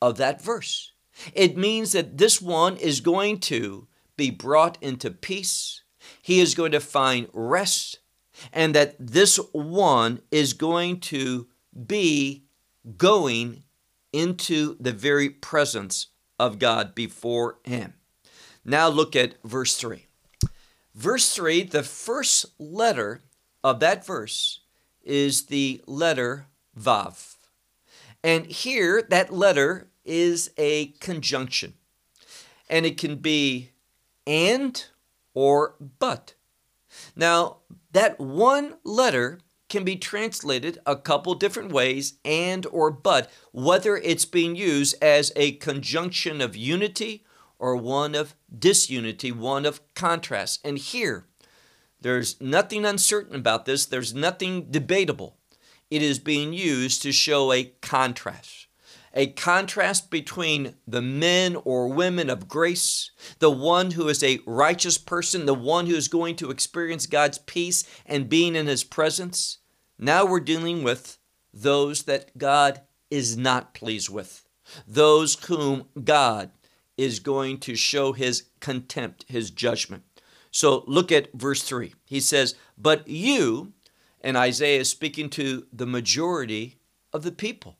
of 0.00 0.16
that 0.16 0.42
verse. 0.42 0.92
It 1.34 1.56
means 1.56 1.92
that 1.92 2.18
this 2.18 2.40
one 2.40 2.76
is 2.76 3.00
going 3.00 3.40
to 3.40 3.86
be 4.16 4.30
brought 4.30 4.78
into 4.82 5.10
peace, 5.10 5.82
he 6.20 6.40
is 6.40 6.54
going 6.54 6.72
to 6.72 6.80
find 6.80 7.28
rest, 7.32 7.98
and 8.52 8.74
that 8.74 8.94
this 8.98 9.36
one 9.52 10.20
is 10.30 10.52
going 10.52 11.00
to 11.00 11.46
be 11.86 12.44
going 12.96 13.62
into 14.12 14.76
the 14.80 14.92
very 14.92 15.30
presence 15.30 16.08
of 16.38 16.58
God 16.58 16.94
before 16.94 17.58
him. 17.64 17.94
Now 18.64 18.88
look 18.88 19.16
at 19.16 19.42
verse 19.42 19.76
3. 19.76 20.06
Verse 20.94 21.34
3, 21.34 21.64
the 21.64 21.82
first 21.82 22.46
letter 22.58 23.22
of 23.64 23.80
that 23.80 24.04
verse 24.04 24.60
is 25.02 25.46
the 25.46 25.82
letter 25.86 26.46
Vav. 26.78 27.36
And 28.22 28.46
here, 28.46 29.02
that 29.02 29.32
letter 29.32 29.88
is 30.04 30.50
a 30.56 30.88
conjunction. 31.00 31.74
And 32.68 32.86
it 32.86 32.98
can 32.98 33.16
be 33.16 33.70
and 34.26 34.84
or 35.34 35.74
but. 35.98 36.34
Now, 37.16 37.58
that 37.92 38.20
one 38.20 38.74
letter 38.84 39.40
can 39.72 39.82
be 39.82 39.96
translated 39.96 40.78
a 40.86 40.94
couple 40.94 41.34
different 41.34 41.72
ways 41.72 42.14
and 42.24 42.64
or 42.66 42.90
but 42.90 43.28
whether 43.50 43.96
it's 43.96 44.24
being 44.24 44.54
used 44.54 44.94
as 45.02 45.32
a 45.34 45.52
conjunction 45.52 46.40
of 46.40 46.54
unity 46.54 47.24
or 47.58 47.74
one 47.74 48.14
of 48.14 48.36
disunity 48.56 49.32
one 49.32 49.66
of 49.66 49.80
contrast 49.94 50.60
and 50.64 50.78
here 50.78 51.26
there's 52.02 52.40
nothing 52.40 52.84
uncertain 52.84 53.36
about 53.36 53.64
this, 53.64 53.86
there's 53.86 54.12
nothing 54.12 54.66
debatable. 54.70 55.36
It 55.88 56.02
is 56.02 56.18
being 56.18 56.52
used 56.52 57.00
to 57.02 57.12
show 57.12 57.52
a 57.52 57.72
contrast. 57.80 58.66
A 59.14 59.28
contrast 59.28 60.10
between 60.10 60.74
the 60.86 61.02
men 61.02 61.54
or 61.54 61.86
women 61.88 62.28
of 62.28 62.48
grace, 62.48 63.10
the 63.38 63.50
one 63.50 63.92
who 63.92 64.08
is 64.08 64.24
a 64.24 64.40
righteous 64.46 64.98
person, 64.98 65.46
the 65.46 65.54
one 65.54 65.86
who 65.86 65.94
is 65.94 66.08
going 66.08 66.34
to 66.36 66.50
experience 66.50 67.06
God's 67.06 67.38
peace 67.38 67.84
and 68.06 68.28
being 68.28 68.56
in 68.56 68.66
his 68.66 68.84
presence. 68.84 69.58
Now 70.02 70.24
we're 70.24 70.40
dealing 70.40 70.82
with 70.82 71.18
those 71.54 72.02
that 72.04 72.36
God 72.36 72.80
is 73.08 73.36
not 73.36 73.72
pleased 73.72 74.08
with, 74.08 74.44
those 74.84 75.36
whom 75.44 75.84
God 76.02 76.50
is 76.96 77.20
going 77.20 77.58
to 77.58 77.76
show 77.76 78.12
his 78.12 78.48
contempt, 78.58 79.24
his 79.28 79.52
judgment. 79.52 80.02
So 80.50 80.82
look 80.88 81.12
at 81.12 81.32
verse 81.34 81.62
3. 81.62 81.94
He 82.04 82.18
says, 82.18 82.56
But 82.76 83.06
you, 83.06 83.74
and 84.20 84.36
Isaiah 84.36 84.80
is 84.80 84.88
speaking 84.88 85.30
to 85.30 85.68
the 85.72 85.86
majority 85.86 86.80
of 87.12 87.22
the 87.22 87.30
people, 87.30 87.76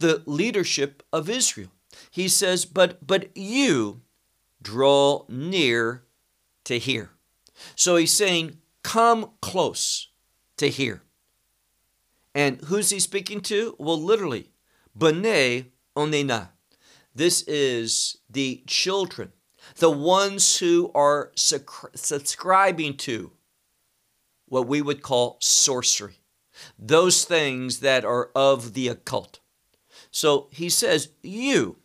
the 0.00 0.24
leadership 0.26 1.04
of 1.12 1.30
Israel. 1.30 1.70
He 2.10 2.26
says, 2.26 2.64
But 2.64 3.06
but 3.06 3.28
you 3.36 4.00
draw 4.60 5.24
near 5.28 6.02
to 6.64 6.80
hear. 6.80 7.10
So 7.76 7.94
he's 7.94 8.12
saying, 8.12 8.56
Come 8.82 9.30
close 9.40 10.08
to 10.56 10.68
hear. 10.68 11.02
And 12.34 12.60
who's 12.62 12.90
he 12.90 13.00
speaking 13.00 13.40
to? 13.42 13.74
Well, 13.78 14.00
literally, 14.00 14.50
B'nai 14.96 15.66
Onena. 15.96 16.50
This 17.14 17.42
is 17.42 18.18
the 18.30 18.62
children 18.66 19.32
the 19.76 19.90
ones 19.90 20.58
who 20.58 20.90
are 20.94 21.32
subscribing 21.36 22.96
to 22.96 23.32
what 24.46 24.66
we 24.66 24.82
would 24.82 25.02
call 25.02 25.38
sorcery, 25.40 26.18
those 26.78 27.24
things 27.24 27.80
that 27.80 28.04
are 28.04 28.30
of 28.34 28.74
the 28.74 28.88
occult. 28.88 29.40
So 30.10 30.48
he 30.50 30.68
says, 30.68 31.10
You 31.22 31.76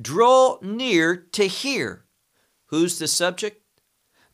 draw 0.00 0.58
near 0.62 1.16
to 1.32 1.44
hear. 1.44 2.04
Who's 2.66 2.98
the 2.98 3.08
subject? 3.08 3.62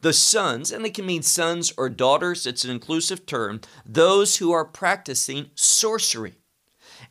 The 0.05 0.13
sons, 0.13 0.71
and 0.71 0.85
it 0.85 0.93
can 0.93 1.07
mean 1.07 1.23
sons 1.23 1.73
or 1.79 1.89
daughters, 1.89 2.47
it's 2.47 2.63
an 2.63 2.71
inclusive 2.71 3.25
term, 3.25 3.63
those 3.87 4.37
who 4.37 4.53
are 4.53 4.67
practicing 4.67 5.49
sorcery. 5.55 6.35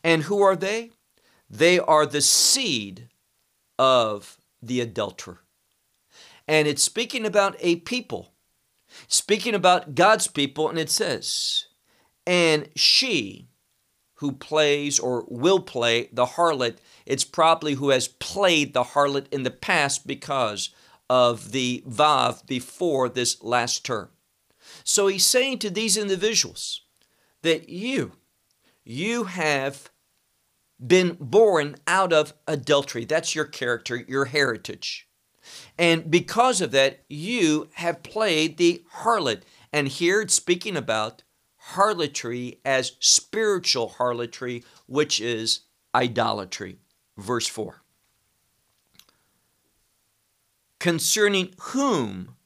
And 0.04 0.22
who 0.22 0.40
are 0.40 0.54
they? 0.54 0.92
They 1.50 1.80
are 1.80 2.06
the 2.06 2.20
seed 2.20 3.08
of 3.80 4.38
the 4.62 4.80
adulterer. 4.80 5.40
And 6.46 6.68
it's 6.68 6.84
speaking 6.84 7.26
about 7.26 7.56
a 7.58 7.80
people, 7.80 8.32
speaking 9.08 9.56
about 9.56 9.96
God's 9.96 10.28
people, 10.28 10.68
and 10.68 10.78
it 10.78 10.88
says, 10.88 11.66
and 12.24 12.68
she 12.76 13.48
who 14.18 14.30
plays 14.30 15.00
or 15.00 15.24
will 15.26 15.58
play 15.58 16.10
the 16.12 16.26
harlot, 16.26 16.76
it's 17.06 17.24
probably 17.24 17.74
who 17.74 17.88
has 17.88 18.06
played 18.06 18.72
the 18.72 18.84
harlot 18.84 19.26
in 19.32 19.42
the 19.42 19.50
past 19.50 20.06
because 20.06 20.70
of 21.08 21.52
the 21.52 21.84
Vav 21.86 22.46
before 22.46 23.08
this 23.08 23.42
last 23.42 23.84
term. 23.84 24.10
So 24.82 25.06
he's 25.06 25.26
saying 25.26 25.58
to 25.60 25.70
these 25.70 25.96
individuals 25.96 26.82
that 27.42 27.68
you, 27.68 28.12
you 28.84 29.24
have 29.24 29.90
been 30.84 31.16
born 31.20 31.76
out 31.86 32.12
of 32.12 32.34
adultery. 32.46 33.04
That's 33.04 33.34
your 33.34 33.44
character, 33.44 33.96
your 33.96 34.26
heritage. 34.26 35.08
And 35.78 36.10
because 36.10 36.60
of 36.60 36.70
that, 36.72 37.04
you 37.08 37.68
have 37.74 38.02
played 38.02 38.56
the 38.56 38.82
harlot. 39.02 39.42
And 39.72 39.88
here 39.88 40.22
it's 40.22 40.34
speaking 40.34 40.76
about 40.76 41.22
harlotry 41.56 42.60
as 42.64 42.92
spiritual 43.00 43.88
harlotry, 43.90 44.64
which 44.86 45.20
is 45.20 45.60
idolatry. 45.94 46.78
Verse 47.16 47.46
4. 47.46 47.83
Concerning 50.84 51.54
whom 51.72 52.36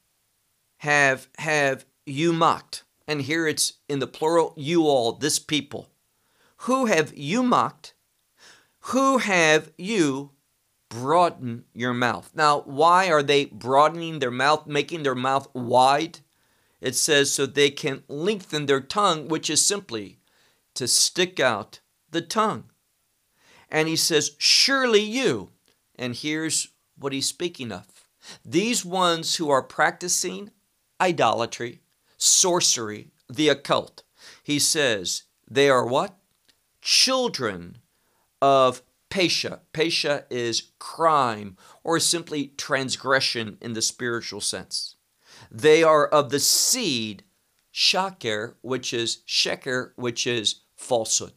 have 0.77 1.27
have 1.39 1.85
you 2.05 2.31
mocked? 2.31 2.85
And 3.05 3.23
here 3.23 3.45
it's 3.45 3.73
in 3.89 3.99
the 3.99 4.07
plural, 4.07 4.53
you 4.55 4.83
all, 4.83 5.11
this 5.11 5.39
people. 5.39 5.89
Who 6.59 6.85
have 6.85 7.13
you 7.17 7.43
mocked? 7.43 7.95
Who 8.93 9.17
have 9.17 9.73
you 9.77 10.31
broadened 10.87 11.65
your 11.73 11.93
mouth? 11.93 12.31
Now, 12.33 12.61
why 12.61 13.11
are 13.11 13.21
they 13.21 13.43
broadening 13.43 14.19
their 14.19 14.31
mouth, 14.31 14.65
making 14.65 15.03
their 15.03 15.15
mouth 15.15 15.53
wide? 15.53 16.19
It 16.79 16.95
says 16.95 17.33
so 17.33 17.45
they 17.45 17.69
can 17.69 18.03
lengthen 18.07 18.67
their 18.67 18.79
tongue, 18.79 19.27
which 19.27 19.49
is 19.49 19.65
simply 19.65 20.21
to 20.75 20.87
stick 20.87 21.41
out 21.41 21.81
the 22.09 22.21
tongue. 22.21 22.69
And 23.67 23.89
he 23.89 23.97
says, 23.97 24.37
Surely 24.37 25.01
you, 25.01 25.49
and 25.97 26.15
here's 26.15 26.69
what 26.95 27.11
he's 27.11 27.27
speaking 27.27 27.73
of 27.73 27.98
these 28.45 28.85
ones 28.85 29.35
who 29.35 29.49
are 29.49 29.63
practicing 29.63 30.51
idolatry, 30.99 31.81
sorcery, 32.17 33.11
the 33.29 33.49
occult. 33.49 34.03
He 34.43 34.59
says, 34.59 35.23
they 35.49 35.69
are 35.69 35.85
what? 35.85 36.17
Children 36.81 37.77
of 38.41 38.81
Pesha. 39.09 39.59
Pesha 39.73 40.23
is 40.29 40.71
crime 40.79 41.57
or 41.83 41.99
simply 41.99 42.53
transgression 42.57 43.57
in 43.61 43.73
the 43.73 43.81
spiritual 43.81 44.41
sense. 44.41 44.95
They 45.51 45.83
are 45.83 46.07
of 46.07 46.29
the 46.29 46.39
seed 46.39 47.23
shaker, 47.71 48.57
which 48.61 48.93
is 48.93 49.19
sheker, 49.27 49.91
which 49.95 50.27
is 50.27 50.61
falsehood. 50.75 51.33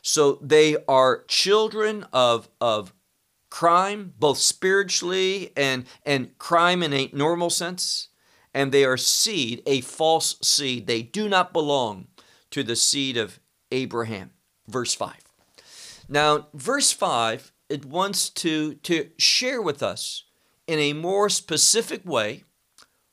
So 0.00 0.38
they 0.40 0.76
are 0.88 1.24
children 1.28 2.06
of, 2.12 2.48
of 2.60 2.92
crime, 3.52 4.14
both 4.18 4.38
spiritually 4.38 5.52
and, 5.54 5.84
and 6.06 6.38
crime 6.38 6.82
in 6.82 6.94
a 6.94 7.10
normal 7.12 7.50
sense. 7.50 8.08
And 8.54 8.72
they 8.72 8.82
are 8.82 8.96
seed, 8.96 9.62
a 9.66 9.82
false 9.82 10.36
seed. 10.40 10.86
They 10.86 11.02
do 11.02 11.28
not 11.28 11.52
belong 11.52 12.08
to 12.50 12.62
the 12.62 12.76
seed 12.76 13.18
of 13.18 13.40
Abraham. 13.70 14.30
Verse 14.66 14.94
5. 14.94 15.12
Now, 16.08 16.46
verse 16.54 16.92
5, 16.92 17.52
it 17.68 17.84
wants 17.84 18.30
to, 18.30 18.74
to 18.74 19.10
share 19.18 19.60
with 19.60 19.82
us 19.82 20.24
in 20.66 20.78
a 20.78 20.94
more 20.94 21.28
specific 21.28 22.06
way 22.06 22.44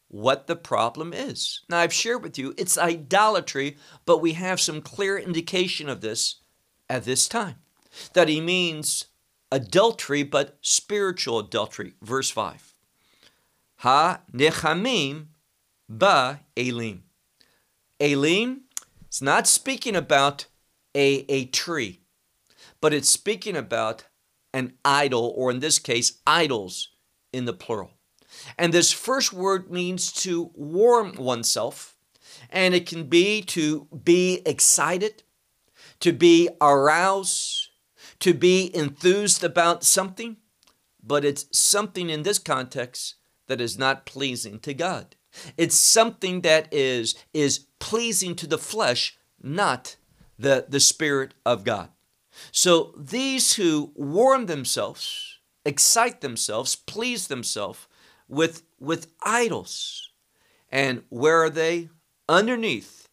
what 0.07 0.47
the 0.47 0.55
problem 0.55 1.11
is. 1.11 1.63
Now, 1.69 1.79
I've 1.79 1.93
shared 1.93 2.23
with 2.23 2.37
you 2.37 2.53
it's 2.57 2.77
idolatry, 2.77 3.75
but 4.05 4.19
we 4.19 4.33
have 4.33 4.61
some 4.61 4.81
clear 4.81 5.17
indication 5.17 5.89
of 5.89 5.99
this 5.99 6.35
at 6.89 7.03
this 7.03 7.27
time. 7.27 7.55
That 8.13 8.29
he 8.29 8.39
means 8.39 9.05
adultery, 9.51 10.23
but 10.23 10.57
spiritual 10.61 11.39
adultery. 11.39 11.93
Verse 12.01 12.29
5. 12.29 12.73
Ha 13.77 14.21
nechamim 14.33 15.27
ba 15.87 16.41
elim. 16.55 17.03
Elim, 17.99 18.61
it's 19.07 19.21
not 19.21 19.47
speaking 19.47 19.95
about 19.95 20.45
a, 20.95 21.25
a 21.29 21.45
tree 21.45 21.99
but 22.81 22.93
it's 22.93 23.09
speaking 23.09 23.55
about 23.55 24.05
an 24.53 24.73
idol, 24.83 25.33
or 25.35 25.51
in 25.51 25.59
this 25.59 25.79
case, 25.79 26.19
idols 26.25 26.89
in 27.31 27.45
the 27.45 27.53
plural. 27.53 27.91
And 28.57 28.73
this 28.73 28.91
first 28.91 29.33
word 29.33 29.71
means 29.71 30.11
to 30.23 30.51
warm 30.55 31.15
oneself, 31.15 31.95
and 32.49 32.73
it 32.73 32.87
can 32.87 33.03
be 33.03 33.41
to 33.43 33.87
be 34.03 34.41
excited, 34.45 35.23
to 35.99 36.13
be 36.13 36.49
aroused, 36.61 37.58
to 38.19 38.33
be 38.33 38.69
enthused 38.75 39.43
about 39.43 39.83
something, 39.83 40.37
but 41.01 41.23
it's 41.23 41.45
something 41.57 42.09
in 42.09 42.23
this 42.23 42.39
context 42.39 43.15
that 43.47 43.61
is 43.61 43.77
not 43.77 44.05
pleasing 44.05 44.59
to 44.59 44.73
God. 44.73 45.15
It's 45.57 45.75
something 45.75 46.41
that 46.41 46.67
is, 46.71 47.15
is 47.33 47.65
pleasing 47.79 48.35
to 48.35 48.47
the 48.47 48.57
flesh, 48.57 49.17
not 49.41 49.95
the, 50.37 50.65
the 50.67 50.79
Spirit 50.79 51.33
of 51.45 51.63
God. 51.63 51.89
So 52.51 52.93
these 52.97 53.55
who 53.55 53.91
warm 53.95 54.45
themselves, 54.45 55.39
excite 55.65 56.21
themselves, 56.21 56.75
please 56.75 57.27
themselves 57.27 57.87
with, 58.27 58.63
with 58.79 59.07
idols. 59.23 60.11
And 60.71 61.03
where 61.09 61.43
are 61.43 61.49
they? 61.49 61.89
Underneath 62.27 63.07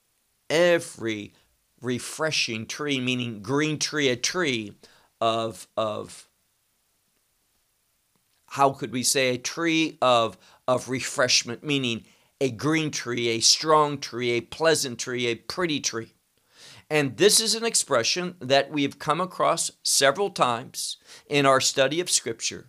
every 0.51 1.33
refreshing 1.81 2.67
tree, 2.67 3.01
meaning 3.01 3.41
green 3.43 3.79
tree, 3.79 4.09
a 4.09 4.17
tree 4.17 4.75
of, 5.21 5.67
of 5.77 6.29
how 8.51 8.71
could 8.71 8.93
we 8.93 9.03
say, 9.03 9.29
a 9.29 9.39
tree 9.39 9.99
of, 10.01 10.39
of 10.69 10.89
refreshment, 10.89 11.63
meaning 11.65 12.05
a 12.41 12.51
green 12.51 12.91
tree, 12.91 13.29
a 13.29 13.41
strong 13.41 13.99
tree, 13.99 14.33
a 14.33 14.41
pleasant 14.41 14.99
tree, 14.99 15.27
a 15.27 15.35
pretty 15.35 15.81
tree. 15.81 16.13
And 16.89 17.17
this 17.17 17.41
is 17.41 17.55
an 17.55 17.65
expression 17.65 18.37
that 18.41 18.71
we've 18.71 18.99
come 18.99 19.21
across 19.21 19.73
several 19.83 20.31
times 20.31 20.99
in 21.29 21.45
our 21.45 21.61
study 21.61 22.01
of 22.01 22.11
Scripture. 22.11 22.69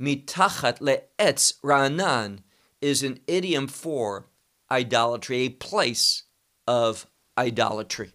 Mitachat 0.00 0.78
le'etz 0.80 1.60
ra'anan 1.62 2.40
is 2.80 3.02
an 3.02 3.18
idiom 3.26 3.66
for 3.66 4.26
idolatry, 4.70 5.38
a 5.38 5.48
place 5.48 6.24
of 6.68 7.06
idolatry. 7.36 8.12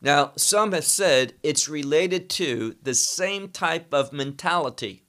Now, 0.00 0.32
some 0.36 0.72
have 0.72 0.84
said 0.84 1.34
it's 1.42 1.68
related 1.68 2.30
to 2.30 2.76
the 2.82 2.94
same 2.94 3.48
type 3.48 3.92
of 3.92 4.12
mentality 4.12 5.02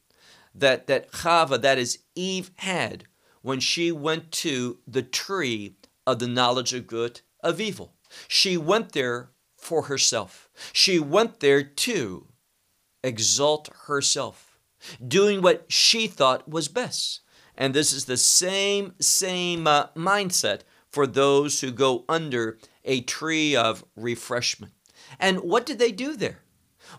that, 0.55 0.87
that 0.87 1.11
Chava, 1.11 1.61
that 1.61 1.77
is 1.77 1.99
Eve, 2.15 2.51
had 2.55 3.05
when 3.41 3.59
she 3.59 3.91
went 3.91 4.31
to 4.31 4.79
the 4.87 5.03
tree 5.03 5.75
of 6.07 6.19
the 6.19 6.27
knowledge 6.27 6.73
of 6.73 6.87
good 6.87 7.21
of 7.41 7.61
evil. 7.61 7.93
She 8.27 8.57
went 8.57 8.93
there 8.93 9.29
for 9.55 9.83
herself. 9.83 10.49
She 10.73 10.99
went 10.99 11.39
there 11.39 11.63
to 11.63 12.27
exalt 13.03 13.69
herself, 13.85 14.59
doing 15.05 15.41
what 15.41 15.71
she 15.71 16.07
thought 16.07 16.49
was 16.49 16.67
best. 16.67 17.21
And 17.55 17.73
this 17.73 17.93
is 17.93 18.05
the 18.05 18.17
same, 18.17 18.93
same 18.99 19.67
uh, 19.67 19.87
mindset 19.95 20.61
for 20.89 21.05
those 21.05 21.61
who 21.61 21.71
go 21.71 22.05
under 22.09 22.57
a 22.83 23.01
tree 23.01 23.55
of 23.55 23.85
refreshment. 23.95 24.73
And 25.19 25.39
what 25.39 25.65
did 25.65 25.79
they 25.79 25.91
do 25.91 26.15
there? 26.15 26.39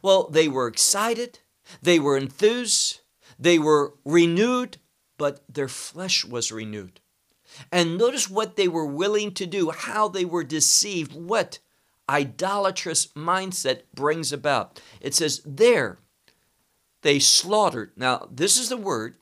Well, 0.03 0.29
they 0.29 0.49
were 0.49 0.67
excited, 0.67 1.41
they 1.83 1.99
were 1.99 2.17
enthused, 2.17 3.01
they 3.39 3.59
were 3.59 3.95
renewed, 4.05 4.79
but 5.19 5.43
their 5.49 5.69
flesh 5.69 6.25
was 6.25 6.53
renewed. 6.53 7.01
And 7.71 7.99
notice 7.99 8.31
what 8.31 8.57
they 8.57 8.69
were 8.69 8.87
willing 8.87 9.33
to 9.35 9.47
do, 9.47 9.71
how 9.71 10.09
they 10.09 10.25
were 10.25 10.45
deceived, 10.45 11.15
what 11.15 11.59
idolatrous 12.09 13.07
mindset 13.09 13.83
brings 13.95 14.33
about. 14.33 14.81
It 15.01 15.15
says, 15.15 15.43
There 15.45 15.99
they 17.03 17.19
slaughtered. 17.19 17.93
Now, 17.97 18.29
this 18.31 18.59
is 18.59 18.69
the 18.69 18.77
word 18.77 19.17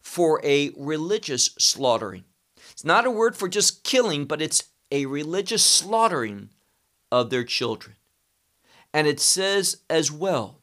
for 0.00 0.40
a 0.44 0.70
religious 0.76 1.50
slaughtering. 1.58 2.24
It's 2.72 2.84
not 2.84 3.06
a 3.06 3.10
word 3.10 3.36
for 3.36 3.48
just 3.48 3.84
killing, 3.84 4.24
but 4.24 4.42
it's 4.42 4.64
a 4.90 5.06
religious 5.06 5.64
slaughtering 5.64 6.50
of 7.10 7.30
their 7.30 7.44
children. 7.44 7.96
And 8.92 9.06
it 9.06 9.20
says 9.20 9.78
as 9.88 10.10
well 10.12 10.60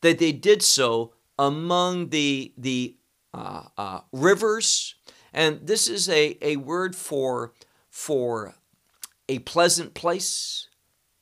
that 0.00 0.18
they 0.18 0.32
did 0.32 0.62
so 0.62 1.14
among 1.38 2.10
the, 2.10 2.52
the 2.56 2.96
uh, 3.32 3.64
uh, 3.78 4.00
rivers. 4.12 4.94
And 5.32 5.66
this 5.66 5.88
is 5.88 6.08
a, 6.08 6.36
a 6.42 6.56
word 6.56 6.94
for, 6.94 7.52
for 7.90 8.54
a 9.28 9.38
pleasant 9.40 9.94
place 9.94 10.68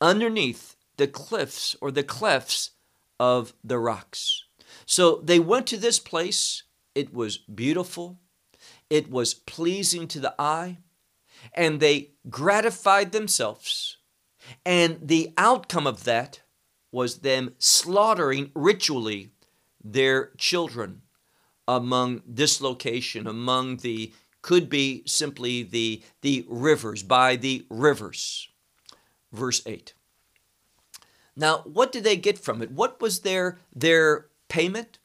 underneath 0.00 0.76
the 0.96 1.06
cliffs 1.06 1.76
or 1.80 1.90
the 1.90 2.02
clefts 2.02 2.70
of 3.18 3.52
the 3.62 3.78
rocks. 3.78 4.44
So 4.86 5.20
they 5.22 5.38
went 5.38 5.66
to 5.68 5.76
this 5.76 5.98
place. 5.98 6.64
It 6.94 7.14
was 7.14 7.38
beautiful, 7.38 8.18
it 8.88 9.08
was 9.08 9.32
pleasing 9.32 10.08
to 10.08 10.18
the 10.18 10.34
eye, 10.38 10.78
and 11.54 11.78
they 11.78 12.10
gratified 12.28 13.12
themselves. 13.12 13.98
And 14.64 14.98
the 15.02 15.32
outcome 15.36 15.86
of 15.86 16.04
that 16.04 16.40
was 16.92 17.18
them 17.18 17.54
slaughtering 17.58 18.50
ritually 18.54 19.30
their 19.82 20.30
children 20.36 21.02
among 21.66 22.22
this 22.26 22.60
location, 22.60 23.26
among 23.26 23.78
the 23.78 24.12
could 24.42 24.68
be 24.68 25.02
simply 25.06 25.62
the, 25.62 26.02
the 26.22 26.44
rivers, 26.48 27.02
by 27.02 27.36
the 27.36 27.66
rivers. 27.68 28.48
Verse 29.32 29.62
8. 29.66 29.94
Now, 31.36 31.58
what 31.58 31.92
did 31.92 32.04
they 32.04 32.16
get 32.16 32.38
from 32.38 32.62
it? 32.62 32.70
What 32.70 33.00
was 33.00 33.20
their, 33.20 33.58
their 33.74 34.26
payment? 34.48 34.98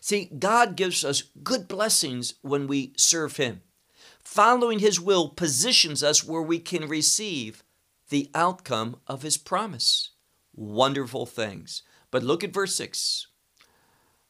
See, 0.00 0.30
God 0.38 0.76
gives 0.76 1.04
us 1.04 1.22
good 1.42 1.68
blessings 1.68 2.34
when 2.42 2.66
we 2.66 2.92
serve 2.96 3.36
Him. 3.36 3.62
Following 4.22 4.80
His 4.80 5.00
will 5.00 5.28
positions 5.28 6.02
us 6.02 6.24
where 6.24 6.42
we 6.42 6.58
can 6.58 6.88
receive 6.88 7.62
the 8.12 8.30
outcome 8.34 8.96
of 9.06 9.22
His 9.22 9.38
promise. 9.38 10.10
Wonderful 10.54 11.24
things. 11.24 11.82
But 12.10 12.22
look 12.22 12.44
at 12.44 12.52
verse 12.52 12.74
6. 12.76 13.26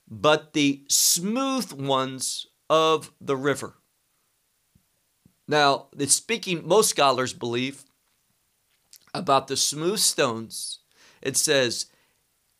But 0.08 0.52
the 0.52 0.84
smooth 0.88 1.72
ones 1.72 2.46
of 2.70 3.10
the 3.20 3.36
river. 3.36 3.74
Now, 5.48 5.88
it's 5.98 6.14
speaking, 6.14 6.66
most 6.66 6.90
scholars 6.90 7.32
believe 7.32 7.82
about 9.12 9.48
the 9.48 9.56
smooth 9.56 9.98
stones. 9.98 10.78
It 11.20 11.36
says, 11.36 11.86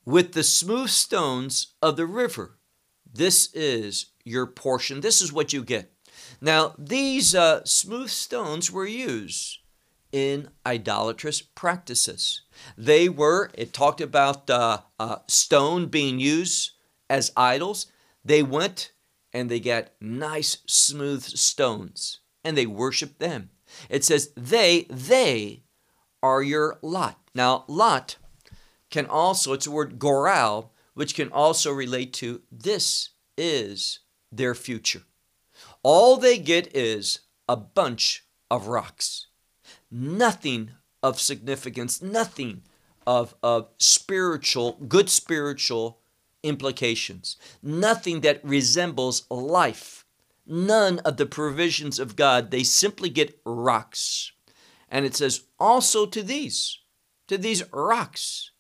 with 0.05 0.33
the 0.33 0.43
smooth 0.43 0.91
stones 0.91 1.75
of 1.81 1.97
the 1.97 2.07
river. 2.07 2.59
This 3.15 3.55
is 3.55 4.07
your 4.25 4.47
portion. 4.47 5.03
This 5.03 5.23
is 5.23 5.33
what 5.33 5.53
you 5.53 5.63
get. 5.63 5.93
Now, 6.41 6.75
these 6.77 7.33
uh, 7.33 7.65
smooth 7.65 8.09
stones 8.09 8.73
were 8.73 8.87
used 8.87 9.62
in 10.13 10.51
idolatrous 10.67 11.41
practices. 11.41 12.43
They 12.77 13.09
were, 13.09 13.51
it 13.55 13.73
talked 13.73 14.01
about 14.01 14.49
uh, 14.49 14.79
uh, 15.01 15.17
stone 15.27 15.87
being 15.87 16.21
used 16.21 16.73
as 17.09 17.33
idols. 17.37 17.87
They 18.25 18.43
went 18.43 18.93
and 19.33 19.51
they 19.51 19.59
got 19.59 19.91
nice, 20.01 20.59
smooth 20.67 21.25
stones 21.25 22.21
and 22.45 22.57
they 22.57 22.67
worshiped 22.67 23.19
them. 23.19 23.51
It 23.89 24.05
says, 24.05 24.33
they, 24.37 24.87
they 24.91 25.65
are 26.23 26.43
your 26.43 26.79
lot. 26.83 27.19
Now, 27.35 27.65
lot 27.67 28.17
can 28.91 29.07
also, 29.07 29.55
it's 29.55 29.67
a 29.67 29.71
word 29.71 29.99
goral, 29.99 30.73
which 30.95 31.15
can 31.15 31.31
also 31.31 31.73
relate 31.73 32.13
to 32.13 32.43
this 32.53 33.11
is 33.39 34.01
their 34.31 34.55
future. 34.55 35.03
All 35.83 36.17
they 36.17 36.39
get 36.39 36.77
is 36.77 37.21
a 37.49 37.57
bunch 37.57 38.27
of 38.51 38.67
rocks. 38.67 39.29
Nothing 39.95 40.71
of 41.03 41.21
significance, 41.21 42.01
nothing 42.01 42.63
of, 43.07 43.35
of 43.43 43.69
spiritual, 43.79 44.79
good 44.89 45.11
spiritual 45.11 46.01
implications, 46.43 47.37
nothing 47.63 48.23
that 48.23 48.43
resembles 48.43 49.25
life, 49.31 50.07
none 50.47 50.99
of 51.01 51.19
the 51.19 51.27
provisions 51.27 51.99
of 51.99 52.17
God. 52.17 52.51
They 52.51 52.63
simply 52.63 53.11
get 53.11 53.39
rocks. 53.45 54.33
And 54.89 55.05
it 55.05 55.15
says, 55.15 55.45
also 55.59 56.07
to 56.07 56.23
these, 56.23 56.79
to 57.29 57.37
these 57.37 57.63
rocks, 57.73 58.51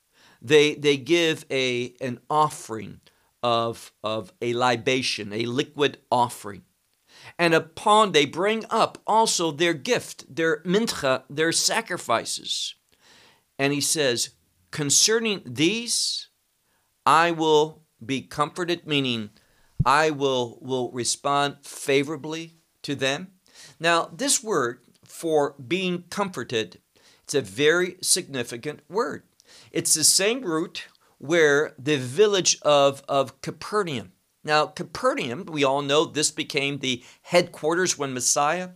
they, 0.40 0.75
they 0.75 0.97
give 0.97 1.45
a, 1.51 1.95
an 2.01 2.21
offering 2.29 3.01
of, 3.42 3.92
of 4.03 4.33
a 4.40 4.53
libation, 4.53 5.33
a 5.33 5.47
liquid 5.47 5.99
offering. 6.11 6.62
And 7.39 7.55
upon 7.55 8.13
they 8.13 8.27
bring 8.27 8.65
up 8.71 8.99
also 9.07 9.51
their 9.51 9.75
gift, 9.75 10.35
their 10.35 10.59
mincha, 10.63 11.25
their 11.29 11.53
sacrifices. 11.53 12.75
And 13.59 13.73
he 13.73 13.81
says, 13.81 14.31
concerning 14.71 15.43
these, 15.45 16.29
I 17.07 17.31
will 17.31 17.83
be 18.05 18.23
comforted, 18.23 18.87
meaning 18.87 19.31
I 19.85 20.11
will, 20.11 20.59
will 20.61 20.91
respond 20.93 21.59
favorably 21.63 22.55
to 22.83 22.95
them. 22.95 23.29
Now, 23.79 24.11
this 24.13 24.43
word 24.43 24.81
for 25.05 25.55
being 25.67 26.05
comforted, 26.11 26.81
it's 27.23 27.35
a 27.35 27.41
very 27.41 27.97
significant 28.03 28.81
word. 28.89 29.25
It's 29.71 29.95
the 29.95 30.05
same 30.05 30.43
root 30.43 30.87
where 31.19 31.75
the 31.79 31.97
village 31.97 32.59
of, 32.63 33.03
of 33.09 33.41
Capernaum. 33.43 34.13
Now, 34.45 34.67
Capernaum, 34.67 35.47
we 35.47 35.65
all 35.65 35.83
know 35.83 36.05
this 36.05 36.31
became 36.31 36.79
the 36.79 37.03
headquarters 37.23 37.97
when 37.97 38.13
Messiah 38.13 38.71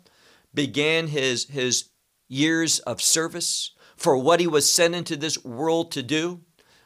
began 0.54 1.08
his, 1.08 1.46
his 1.46 1.90
years 2.28 2.78
of 2.80 3.02
service 3.02 3.72
for 3.96 4.16
what 4.16 4.40
he 4.40 4.46
was 4.46 4.70
sent 4.70 4.94
into 4.94 5.16
this 5.16 5.42
world 5.44 5.90
to 5.92 6.02
do. 6.02 6.40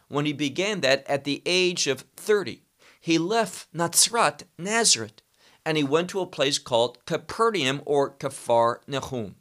When 0.08 0.26
he 0.26 0.32
began 0.32 0.80
that 0.80 1.06
at 1.08 1.24
the 1.24 1.42
age 1.46 1.86
of 1.86 2.04
30, 2.16 2.62
he 3.00 3.16
left 3.16 3.68
Nazareth, 3.72 4.44
Nazareth, 4.58 5.22
and 5.64 5.76
he 5.76 5.84
went 5.84 6.10
to 6.10 6.20
a 6.20 6.26
place 6.26 6.58
called 6.58 7.04
Capernaum 7.06 7.82
or 7.86 8.10
Kafar 8.10 8.80
Nahum. 8.88 9.36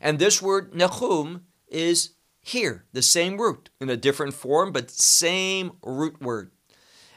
And 0.00 0.18
this 0.18 0.40
word 0.40 0.74
Nahum 0.74 1.46
is 1.66 2.10
here, 2.40 2.84
the 2.92 3.02
same 3.02 3.40
root 3.40 3.70
in 3.80 3.90
a 3.90 3.96
different 3.96 4.34
form, 4.34 4.72
but 4.72 4.90
same 4.90 5.72
root 5.82 6.20
word. 6.20 6.51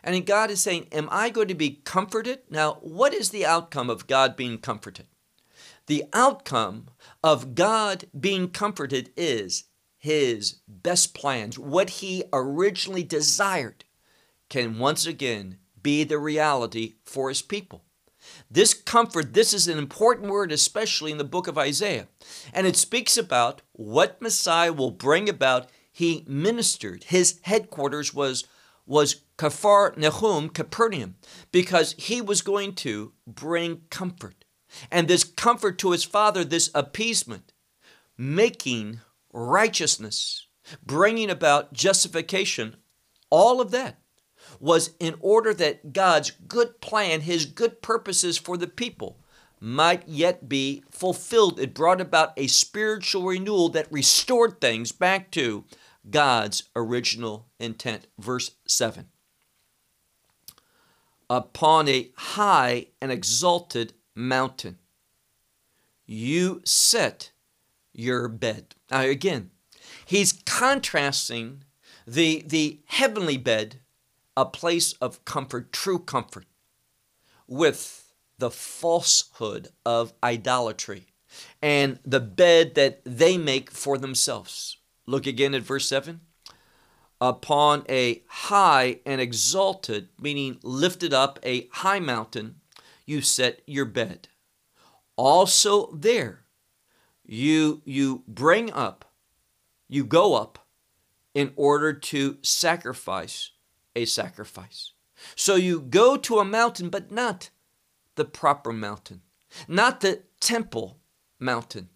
And 0.05 0.25
God 0.25 0.51
is 0.51 0.61
saying, 0.61 0.87
Am 0.91 1.09
I 1.11 1.29
going 1.29 1.47
to 1.47 1.55
be 1.55 1.81
comforted? 1.83 2.39
Now, 2.49 2.75
what 2.81 3.13
is 3.13 3.31
the 3.31 3.45
outcome 3.45 3.89
of 3.89 4.05
God 4.05 4.35
being 4.35 4.59
comforted? 4.59 5.07
The 5.87 6.05
outcome 6.13 6.89
of 7.23 7.55
God 7.55 8.05
being 8.17 8.49
comforted 8.49 9.09
is 9.17 9.65
his 9.97 10.57
best 10.67 11.15
plans, 11.15 11.57
what 11.57 11.89
he 11.89 12.23
originally 12.31 13.03
desired, 13.03 13.83
can 14.47 14.77
once 14.77 15.07
again 15.07 15.57
be 15.81 16.03
the 16.03 16.19
reality 16.19 16.93
for 17.03 17.29
his 17.29 17.41
people. 17.41 17.83
This 18.49 18.73
comfort, 18.73 19.33
this 19.33 19.53
is 19.53 19.67
an 19.67 19.79
important 19.79 20.29
word, 20.29 20.51
especially 20.51 21.11
in 21.11 21.17
the 21.17 21.23
book 21.23 21.47
of 21.47 21.57
Isaiah. 21.57 22.07
And 22.53 22.67
it 22.67 22.75
speaks 22.75 23.17
about 23.17 23.63
what 23.71 24.21
Messiah 24.21 24.73
will 24.73 24.91
bring 24.91 25.27
about. 25.27 25.69
He 25.91 26.23
ministered. 26.27 27.05
His 27.05 27.39
headquarters 27.43 28.13
was, 28.13 28.45
was 28.85 29.21
Kafar 29.37 29.97
Nahum, 29.97 30.49
Capernaum, 30.49 31.15
because 31.51 31.93
he 31.97 32.21
was 32.21 32.41
going 32.41 32.73
to 32.75 33.13
bring 33.27 33.81
comfort. 33.89 34.45
And 34.91 35.07
this 35.07 35.23
comfort 35.23 35.77
to 35.79 35.91
his 35.91 36.03
father, 36.03 36.43
this 36.43 36.69
appeasement, 36.73 37.53
making 38.17 39.01
righteousness, 39.33 40.47
bringing 40.85 41.29
about 41.29 41.73
justification, 41.73 42.77
all 43.29 43.61
of 43.61 43.71
that 43.71 43.99
was 44.59 44.91
in 44.99 45.15
order 45.19 45.53
that 45.53 45.93
God's 45.93 46.31
good 46.31 46.79
plan, 46.81 47.21
his 47.21 47.45
good 47.45 47.81
purposes 47.81 48.37
for 48.37 48.57
the 48.57 48.67
people, 48.67 49.19
might 49.59 50.07
yet 50.07 50.47
be 50.47 50.83
fulfilled. 50.91 51.59
It 51.59 51.73
brought 51.73 52.01
about 52.01 52.33
a 52.37 52.47
spiritual 52.47 53.23
renewal 53.23 53.69
that 53.69 53.91
restored 53.91 54.61
things 54.61 54.91
back 54.91 55.31
to 55.31 55.65
God's 56.09 56.69
original 56.75 57.47
intent. 57.59 58.07
Verse 58.19 58.51
7 58.67 59.07
Upon 61.29 61.87
a 61.87 62.11
high 62.15 62.87
and 63.01 63.11
exalted 63.11 63.93
mountain, 64.13 64.77
you 66.05 66.61
set 66.65 67.31
your 67.93 68.27
bed. 68.27 68.75
Now, 68.91 69.01
again, 69.01 69.51
he's 70.05 70.33
contrasting 70.45 71.63
the, 72.05 72.43
the 72.45 72.81
heavenly 72.85 73.37
bed 73.37 73.79
a 74.37 74.45
place 74.45 74.93
of 74.93 75.23
comfort, 75.25 75.71
true 75.71 75.99
comfort, 75.99 76.45
with 77.47 78.13
the 78.37 78.51
falsehood 78.51 79.69
of 79.85 80.13
idolatry 80.23 81.07
and 81.61 81.99
the 82.05 82.19
bed 82.19 82.75
that 82.75 83.01
they 83.05 83.37
make 83.37 83.71
for 83.71 83.97
themselves. 83.97 84.77
Look 85.05 85.25
again 85.25 85.53
at 85.53 85.61
verse 85.61 85.87
7. 85.87 86.21
Upon 87.25 87.85
a 87.89 88.21
high 88.27 88.99
and 89.03 89.19
exalted, 89.19 90.09
meaning 90.21 90.59
lifted 90.61 91.11
up, 91.11 91.39
a 91.41 91.67
high 91.71 91.99
mountain, 91.99 92.57
you 93.07 93.21
set 93.21 93.63
your 93.65 93.85
bed. 93.85 94.27
Also 95.15 95.91
there 95.91 96.45
you 97.25 97.81
you 97.83 98.21
bring 98.27 98.71
up, 98.71 99.11
you 99.87 100.03
go 100.03 100.35
up 100.35 100.67
in 101.33 101.51
order 101.55 101.93
to 101.93 102.37
sacrifice 102.43 103.53
a 103.95 104.05
sacrifice. 104.05 104.91
So 105.35 105.55
you 105.55 105.81
go 105.81 106.17
to 106.17 106.37
a 106.37 106.45
mountain, 106.45 106.89
but 106.89 107.11
not 107.11 107.49
the 108.13 108.25
proper 108.25 108.71
mountain, 108.71 109.21
not 109.67 110.01
the 110.01 110.21
temple 110.39 110.99
mountain, 111.39 111.89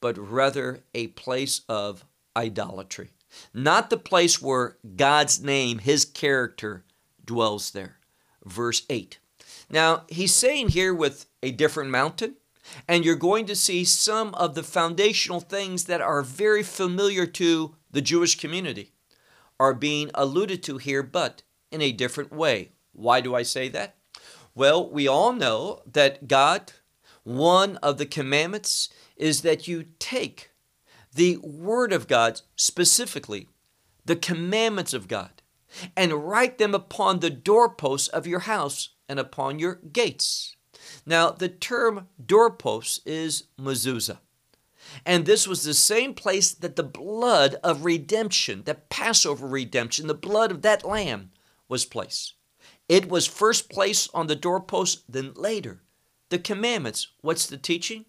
but 0.00 0.16
rather 0.16 0.82
a 0.94 1.08
place 1.08 1.60
of 1.68 2.06
idolatry, 2.34 3.10
not 3.52 3.90
the 3.90 3.96
place 3.96 4.40
where 4.40 4.76
God's 4.96 5.42
name, 5.42 5.78
his 5.78 6.04
character 6.04 6.84
dwells 7.24 7.70
there. 7.70 7.98
Verse 8.44 8.84
8. 8.88 9.18
Now, 9.68 10.04
he's 10.08 10.34
saying 10.34 10.68
here 10.70 10.94
with 10.94 11.26
a 11.42 11.50
different 11.50 11.90
mountain, 11.90 12.36
and 12.88 13.04
you're 13.04 13.16
going 13.16 13.46
to 13.46 13.56
see 13.56 13.84
some 13.84 14.34
of 14.34 14.54
the 14.54 14.62
foundational 14.62 15.40
things 15.40 15.84
that 15.84 16.00
are 16.00 16.22
very 16.22 16.62
familiar 16.62 17.26
to 17.26 17.74
the 17.90 18.02
Jewish 18.02 18.38
community 18.38 18.92
are 19.58 19.74
being 19.74 20.10
alluded 20.14 20.62
to 20.64 20.78
here, 20.78 21.02
but 21.02 21.42
in 21.70 21.80
a 21.80 21.92
different 21.92 22.32
way. 22.32 22.70
Why 22.92 23.20
do 23.20 23.34
I 23.34 23.42
say 23.42 23.68
that? 23.70 23.96
Well, 24.54 24.88
we 24.88 25.06
all 25.06 25.32
know 25.32 25.82
that 25.90 26.28
God, 26.28 26.72
one 27.24 27.76
of 27.78 27.98
the 27.98 28.06
commandments 28.06 28.88
is 29.16 29.42
that 29.42 29.68
you 29.68 29.86
take 29.98 30.50
the 31.16 31.38
Word 31.38 31.92
of 31.92 32.06
God, 32.06 32.42
specifically 32.56 33.48
the 34.04 34.16
commandments 34.16 34.92
of 34.92 35.08
God, 35.08 35.42
and 35.96 36.28
write 36.28 36.58
them 36.58 36.74
upon 36.74 37.18
the 37.18 37.30
doorposts 37.30 38.06
of 38.08 38.26
your 38.26 38.40
house 38.40 38.90
and 39.08 39.18
upon 39.18 39.58
your 39.58 39.80
gates. 39.92 40.56
Now, 41.04 41.30
the 41.30 41.48
term 41.48 42.08
doorposts 42.24 43.00
is 43.06 43.44
mezuzah. 43.58 44.18
And 45.04 45.24
this 45.26 45.48
was 45.48 45.64
the 45.64 45.74
same 45.74 46.14
place 46.14 46.52
that 46.52 46.76
the 46.76 46.84
blood 46.84 47.56
of 47.64 47.84
redemption, 47.84 48.62
the 48.64 48.74
Passover 48.74 49.48
redemption, 49.48 50.06
the 50.06 50.14
blood 50.14 50.50
of 50.50 50.62
that 50.62 50.84
lamb 50.84 51.30
was 51.68 51.84
placed. 51.84 52.34
It 52.88 53.08
was 53.08 53.26
first 53.26 53.68
placed 53.68 54.10
on 54.14 54.28
the 54.28 54.36
doorpost, 54.36 55.10
then 55.10 55.32
later. 55.34 55.80
The 56.28 56.38
commandments, 56.38 57.08
what's 57.22 57.46
the 57.46 57.56
teaching? 57.56 58.04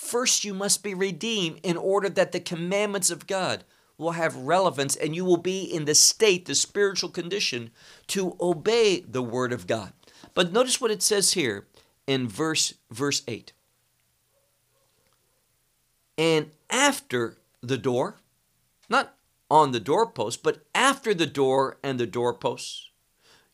First, 0.00 0.44
you 0.44 0.54
must 0.54 0.82
be 0.82 0.94
redeemed 0.94 1.60
in 1.62 1.76
order 1.76 2.08
that 2.08 2.32
the 2.32 2.40
commandments 2.40 3.10
of 3.10 3.26
God 3.26 3.64
will 3.98 4.12
have 4.12 4.34
relevance 4.34 4.96
and 4.96 5.14
you 5.14 5.26
will 5.26 5.36
be 5.36 5.62
in 5.62 5.84
the 5.84 5.94
state, 5.94 6.46
the 6.46 6.54
spiritual 6.54 7.10
condition, 7.10 7.70
to 8.08 8.34
obey 8.40 9.00
the 9.00 9.22
word 9.22 9.52
of 9.52 9.66
God. 9.66 9.92
But 10.32 10.52
notice 10.52 10.80
what 10.80 10.90
it 10.90 11.02
says 11.02 11.34
here 11.34 11.66
in 12.06 12.26
verse 12.26 12.74
verse 12.90 13.22
8. 13.28 13.52
And 16.16 16.50
after 16.70 17.36
the 17.60 17.78
door, 17.78 18.16
not 18.88 19.14
on 19.50 19.72
the 19.72 19.80
doorpost, 19.80 20.42
but 20.42 20.64
after 20.74 21.12
the 21.12 21.26
door 21.26 21.76
and 21.84 22.00
the 22.00 22.06
doorposts, 22.06 22.90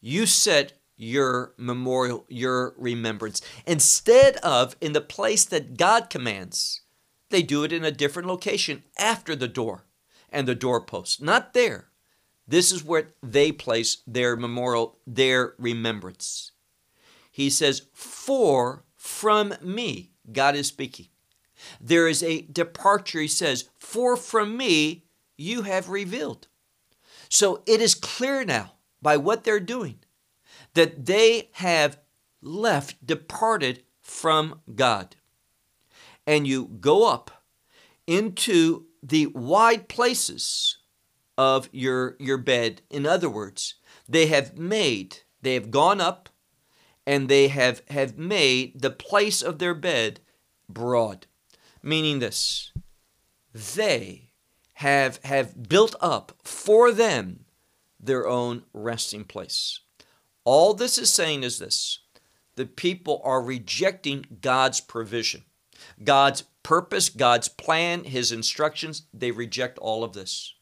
you 0.01 0.27
set 0.27 0.75
your 0.97 1.53
memorial, 1.57 2.25
your 2.29 2.75
remembrance. 2.79 3.41
Instead 3.67 4.37
of 4.39 4.77
in 4.81 4.93
the 4.93 5.01
place 5.01 5.45
that 5.45 5.77
God 5.77 6.11
commands, 6.11 6.83
they 7.31 7.43
do 7.43 7.65
it 7.65 7.73
in 7.73 7.85
a 7.85 7.91
different 7.91 8.29
location 8.29 8.83
after 8.99 9.37
the 9.37 9.49
door 9.49 9.85
and 10.31 10.47
the 10.47 10.55
doorpost, 10.55 11.23
not 11.23 11.53
there. 11.53 11.89
This 12.49 12.71
is 12.71 12.85
where 12.85 13.09
they 13.23 13.51
place 13.53 13.99
their 14.07 14.37
memorial, 14.37 14.99
their 15.07 15.55
remembrance. 15.59 16.53
He 17.31 17.51
says, 17.51 17.83
For 17.93 18.85
from 18.95 19.55
me, 19.61 20.13
God 20.33 20.55
is 20.55 20.69
speaking. 20.69 21.09
There 21.81 22.07
is 22.07 22.23
a 22.23 22.43
departure, 22.43 23.21
he 23.21 23.29
says, 23.29 23.69
For 23.79 24.17
from 24.17 24.57
me 24.57 25.05
you 25.37 25.63
have 25.63 25.89
revealed. 25.89 26.47
So 27.29 27.63
it 27.67 27.81
is 27.81 27.95
clear 27.95 28.45
now 28.45 28.73
by 29.03 29.17
what 29.17 29.45
they're 29.45 29.61
doing 29.61 29.99
that 30.77 31.07
they 31.07 31.49
have 31.53 31.99
left, 32.43 33.05
departed 33.05 33.83
from 34.03 34.61
God. 34.75 35.17
And 36.27 36.47
you 36.47 36.67
go 36.81 37.11
up 37.11 37.31
into 38.07 38.85
the 39.03 39.27
wide 39.29 39.89
places 39.89 40.77
of 41.39 41.71
your, 41.73 42.17
your 42.19 42.37
bed. 42.37 42.83
In 42.91 43.07
other 43.07 43.31
words, 43.31 43.77
they 44.07 44.27
have 44.27 44.59
made, 44.59 45.19
they 45.41 45.55
have 45.55 45.71
gone 45.71 46.01
up 46.01 46.29
and 47.07 47.29
they 47.29 47.49
have, 47.49 47.81
have 47.89 48.19
made 48.19 48.83
the 48.83 48.91
place 48.91 49.41
of 49.41 49.59
their 49.59 49.75
bed 49.75 50.21
broad. 50.69 51.27
Meaning 51.83 52.19
this, 52.19 52.71
they 53.55 54.31
have, 54.75 55.21
have 55.25 55.71
built 55.71 55.95
up 56.03 56.33
for 56.45 56.93
them 56.93 57.47
their 57.99 58.29
own 58.29 58.65
resting 58.75 59.25
place. 59.25 59.81
All 60.47 60.75
this 60.75 60.97
is 60.97 61.13
saying 61.13 61.43
is 61.43 61.59
this 61.59 61.99
the 62.55 62.67
people 62.67 63.21
are 63.25 63.43
rejecting 63.43 64.25
God's 64.41 64.81
provision, 64.81 65.43
God's 66.03 66.45
purpose, 66.63 67.09
God's 67.09 67.49
plan, 67.49 68.05
His 68.05 68.31
instructions. 68.31 69.03
They 69.13 69.33
reject 69.33 69.77
all 69.79 70.05
of 70.05 70.13
this. 70.13 70.55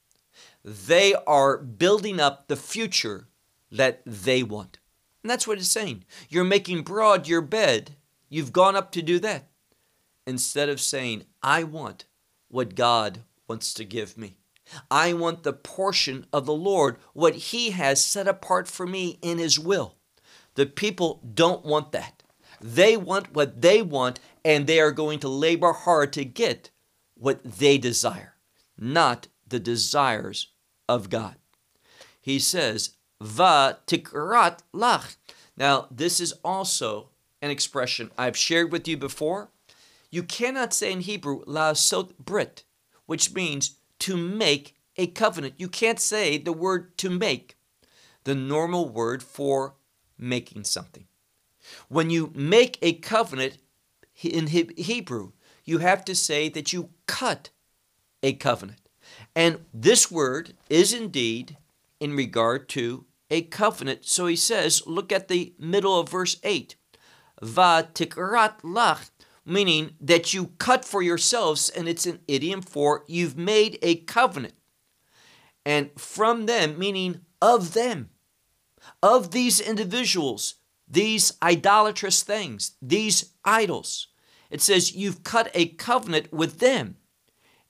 They 0.65 1.15
are 1.27 1.59
building 1.59 2.19
up 2.19 2.49
the 2.49 2.57
future 2.57 3.29
that 3.71 4.01
they 4.07 4.43
want. 4.43 4.79
And 5.23 5.31
that's 5.31 5.47
what 5.47 5.59
it's 5.59 5.69
saying. 5.69 6.05
You're 6.31 6.45
making 6.45 6.83
broad 6.83 7.29
your 7.29 7.43
bed. 7.43 7.95
You've 8.31 8.55
gone 8.55 8.77
up 8.77 8.91
to 8.93 9.03
do 9.03 9.19
that. 9.21 9.51
Instead 10.27 10.71
of 10.71 10.81
saying, 10.81 11.25
I 11.43 11.63
want 11.63 12.07
what 12.49 12.75
God 12.75 13.21
wants 13.47 13.75
to 13.75 13.85
give 13.85 14.17
me. 14.17 14.39
I 14.91 15.13
want 15.13 15.43
the 15.43 15.53
portion 15.53 16.27
of 16.33 16.47
the 16.47 16.55
Lord, 16.55 16.97
what 17.13 17.35
He 17.35 17.71
has 17.71 18.05
set 18.05 18.29
apart 18.29 18.69
for 18.69 18.87
me 18.87 19.19
in 19.23 19.39
His 19.39 19.59
will. 19.59 19.97
The 20.55 20.67
people 20.67 21.21
don't 21.35 21.65
want 21.65 21.93
that. 21.93 22.23
They 22.61 22.97
want 22.97 23.35
what 23.35 23.61
they 23.61 23.83
want, 23.83 24.21
and 24.45 24.67
they 24.67 24.81
are 24.81 24.93
going 24.93 25.19
to 25.21 25.29
labor 25.29 25.73
hard 25.73 26.13
to 26.15 26.25
get 26.25 26.71
what 27.15 27.43
they 27.45 27.79
desire, 27.79 28.35
not 28.79 29.29
the 29.47 29.61
desires 29.61 30.53
of 30.89 31.11
God. 31.11 31.37
He 32.21 32.39
says, 32.39 32.97
Va 33.21 33.79
tikrat 33.87 34.61
lach. 34.75 35.17
Now, 35.57 35.87
this 35.91 36.21
is 36.21 36.33
also 36.45 37.11
an 37.43 37.51
expression 37.51 38.11
I've 38.17 38.37
shared 38.37 38.73
with 38.73 38.89
you 38.89 38.97
before. 38.97 39.51
You 40.11 40.23
cannot 40.23 40.73
say 40.73 40.93
in 40.93 41.01
Hebrew, 41.01 41.43
la 41.47 41.73
sot 41.75 42.19
brit, 42.19 42.65
which 43.07 43.35
means 43.35 43.77
to 44.05 44.19
make 44.19 44.77
a 44.97 45.07
covenant. 45.07 45.55
You 45.57 45.69
can't 45.69 45.99
say 45.99 46.37
the 46.37 46.53
word 46.53 46.99
to 46.99 47.09
make, 47.09 47.57
the 48.25 48.35
normal 48.35 48.89
word 48.89 49.23
for 49.23 49.77
making 50.19 50.65
something. 50.65 51.07
When 51.89 52.11
you 52.11 52.31
make 52.35 52.79
a 52.83 52.93
covenant 52.93 53.57
in 54.23 54.49
Hebrew, 54.49 55.33
you 55.65 55.79
have 55.79 56.05
to 56.05 56.15
say 56.15 56.51
that 56.51 56.71
you 56.71 56.91
cut 57.07 57.49
a 58.23 58.35
covenant. 58.35 58.81
And 59.35 59.61
this 59.73 60.11
word 60.11 60.53
is 60.69 60.93
indeed 60.93 61.57
in 61.99 62.15
regard 62.15 62.69
to 62.71 63.07
a 63.31 63.41
covenant. 63.41 64.05
So 64.05 64.27
he 64.27 64.37
says, 64.37 64.87
look 64.87 65.13
at 65.13 65.29
the 65.29 65.55
middle 65.59 65.99
of 65.99 66.11
verse 66.11 66.37
8. 66.45 66.77
Va 67.43 67.89
tikrat 67.95 68.61
lach 68.61 69.09
meaning 69.45 69.95
that 70.01 70.33
you 70.33 70.49
cut 70.59 70.85
for 70.85 71.03
yourselves, 71.03 71.69
and 71.69 71.89
it's 71.89 72.07
an 72.07 72.21
idiom 72.27 72.63
for 72.63 73.05
you've 73.07 73.37
made 73.37 73.79
a 73.83 73.97
covenant. 73.97 74.55
And 75.67 75.91
from 75.97 76.47
them, 76.47 76.79
meaning 76.79 77.21
of 77.41 77.75
them, 77.75 78.11
of 79.03 79.31
these 79.31 79.61
individuals, 79.61 80.57
these 80.89 81.33
idolatrous 81.43 82.23
things, 82.23 82.73
these 82.81 83.33
idols. 83.45 84.09
It 84.51 84.61
says 84.61 84.95
you've 84.95 85.25
cut 85.25 85.51
a 85.55 85.69
covenant 85.69 86.33
with 86.33 86.59
them, 86.59 86.97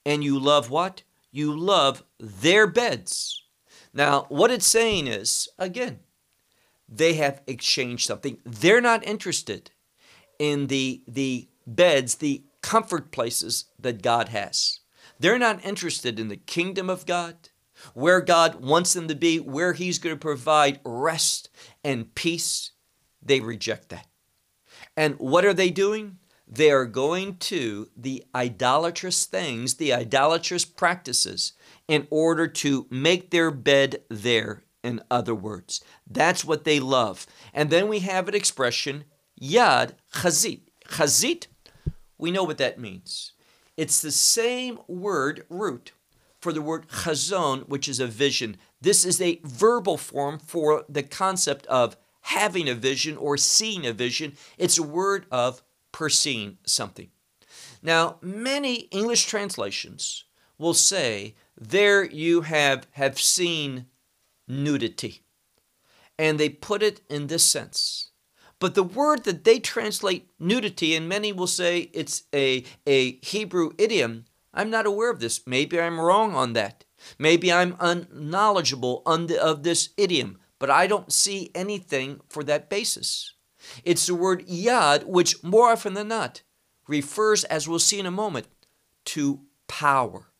and 0.04 0.22
you 0.22 0.38
love 0.38 0.70
what? 0.70 1.02
You 1.30 1.56
love 1.56 2.04
their 2.18 2.66
beds. 2.66 3.42
Now, 3.92 4.26
what 4.28 4.50
it's 4.50 4.66
saying 4.66 5.06
is, 5.06 5.48
again, 5.58 6.00
they 6.88 7.14
have 7.14 7.42
exchanged 7.46 8.06
something. 8.06 8.38
They're 8.44 8.80
not 8.80 9.06
interested 9.06 9.70
in 10.38 10.66
the, 10.66 11.02
the 11.06 11.48
beds, 11.66 12.16
the 12.16 12.44
comfort 12.62 13.10
places 13.10 13.66
that 13.78 14.02
God 14.02 14.28
has. 14.30 14.80
They're 15.18 15.38
not 15.38 15.64
interested 15.64 16.18
in 16.18 16.28
the 16.28 16.36
kingdom 16.36 16.90
of 16.90 17.06
God, 17.06 17.50
where 17.92 18.20
God 18.20 18.64
wants 18.64 18.92
them 18.94 19.08
to 19.08 19.14
be, 19.14 19.38
where 19.38 19.72
He's 19.72 19.98
going 19.98 20.14
to 20.14 20.20
provide 20.20 20.80
rest 20.84 21.50
and 21.82 22.14
peace. 22.14 22.72
They 23.22 23.40
reject 23.40 23.90
that. 23.90 24.06
And 24.96 25.14
what 25.18 25.44
are 25.44 25.54
they 25.54 25.70
doing? 25.70 26.18
They 26.46 26.70
are 26.70 26.84
going 26.84 27.38
to 27.38 27.88
the 27.96 28.24
idolatrous 28.34 29.24
things, 29.24 29.74
the 29.74 29.92
idolatrous 29.94 30.64
practices, 30.64 31.54
in 31.88 32.06
order 32.10 32.46
to 32.46 32.86
make 32.90 33.30
their 33.30 33.50
bed 33.50 34.02
there, 34.08 34.64
in 34.82 35.00
other 35.10 35.34
words. 35.34 35.82
That's 36.06 36.44
what 36.44 36.64
they 36.64 36.80
love. 36.80 37.26
And 37.52 37.70
then 37.70 37.88
we 37.88 38.00
have 38.00 38.28
an 38.28 38.34
expression, 38.34 39.04
yad 39.40 39.92
chazit. 40.12 40.60
Chazit 40.88 41.46
we 42.24 42.30
know 42.30 42.44
what 42.44 42.56
that 42.56 42.80
means. 42.80 43.32
It's 43.76 44.00
the 44.00 44.10
same 44.10 44.78
word 44.88 45.44
root 45.50 45.92
for 46.40 46.54
the 46.54 46.62
word 46.62 46.88
chazon, 46.88 47.68
which 47.68 47.86
is 47.86 48.00
a 48.00 48.06
vision. 48.06 48.56
This 48.80 49.04
is 49.04 49.20
a 49.20 49.40
verbal 49.44 49.98
form 49.98 50.38
for 50.38 50.86
the 50.88 51.02
concept 51.02 51.66
of 51.66 51.98
having 52.22 52.66
a 52.66 52.74
vision 52.74 53.18
or 53.18 53.36
seeing 53.36 53.86
a 53.86 53.92
vision. 53.92 54.32
It's 54.56 54.78
a 54.78 54.82
word 54.82 55.26
of 55.30 55.62
perceiving 55.92 56.56
something. 56.64 57.10
Now, 57.82 58.16
many 58.22 58.88
English 58.90 59.26
translations 59.26 60.24
will 60.56 60.72
say, 60.72 61.34
there 61.60 62.02
you 62.02 62.40
have, 62.40 62.86
have 62.92 63.20
seen 63.20 63.84
nudity. 64.48 65.24
And 66.18 66.40
they 66.40 66.48
put 66.48 66.82
it 66.82 67.02
in 67.10 67.26
this 67.26 67.44
sense. 67.44 68.12
But 68.64 68.74
the 68.74 68.82
word 68.82 69.24
that 69.24 69.44
they 69.44 69.58
translate 69.60 70.30
nudity, 70.38 70.94
and 70.94 71.06
many 71.06 71.34
will 71.34 71.46
say 71.46 71.90
it's 71.92 72.22
a, 72.34 72.64
a 72.86 73.16
Hebrew 73.16 73.72
idiom, 73.76 74.24
I'm 74.54 74.70
not 74.70 74.86
aware 74.86 75.10
of 75.10 75.20
this. 75.20 75.46
Maybe 75.46 75.78
I'm 75.78 76.00
wrong 76.00 76.34
on 76.34 76.54
that. 76.54 76.86
Maybe 77.18 77.52
I'm 77.52 77.76
unknowledgeable 77.78 79.02
of 79.04 79.64
this 79.64 79.90
idiom, 79.98 80.38
but 80.58 80.70
I 80.70 80.86
don't 80.86 81.12
see 81.12 81.50
anything 81.54 82.22
for 82.30 82.42
that 82.44 82.70
basis. 82.70 83.34
It's 83.84 84.06
the 84.06 84.14
word 84.14 84.46
yad, 84.46 85.04
which 85.04 85.44
more 85.44 85.70
often 85.70 85.92
than 85.92 86.08
not 86.08 86.40
refers, 86.88 87.44
as 87.44 87.68
we'll 87.68 87.78
see 87.78 88.00
in 88.00 88.06
a 88.06 88.10
moment, 88.10 88.46
to 89.04 89.40
power 89.68 90.32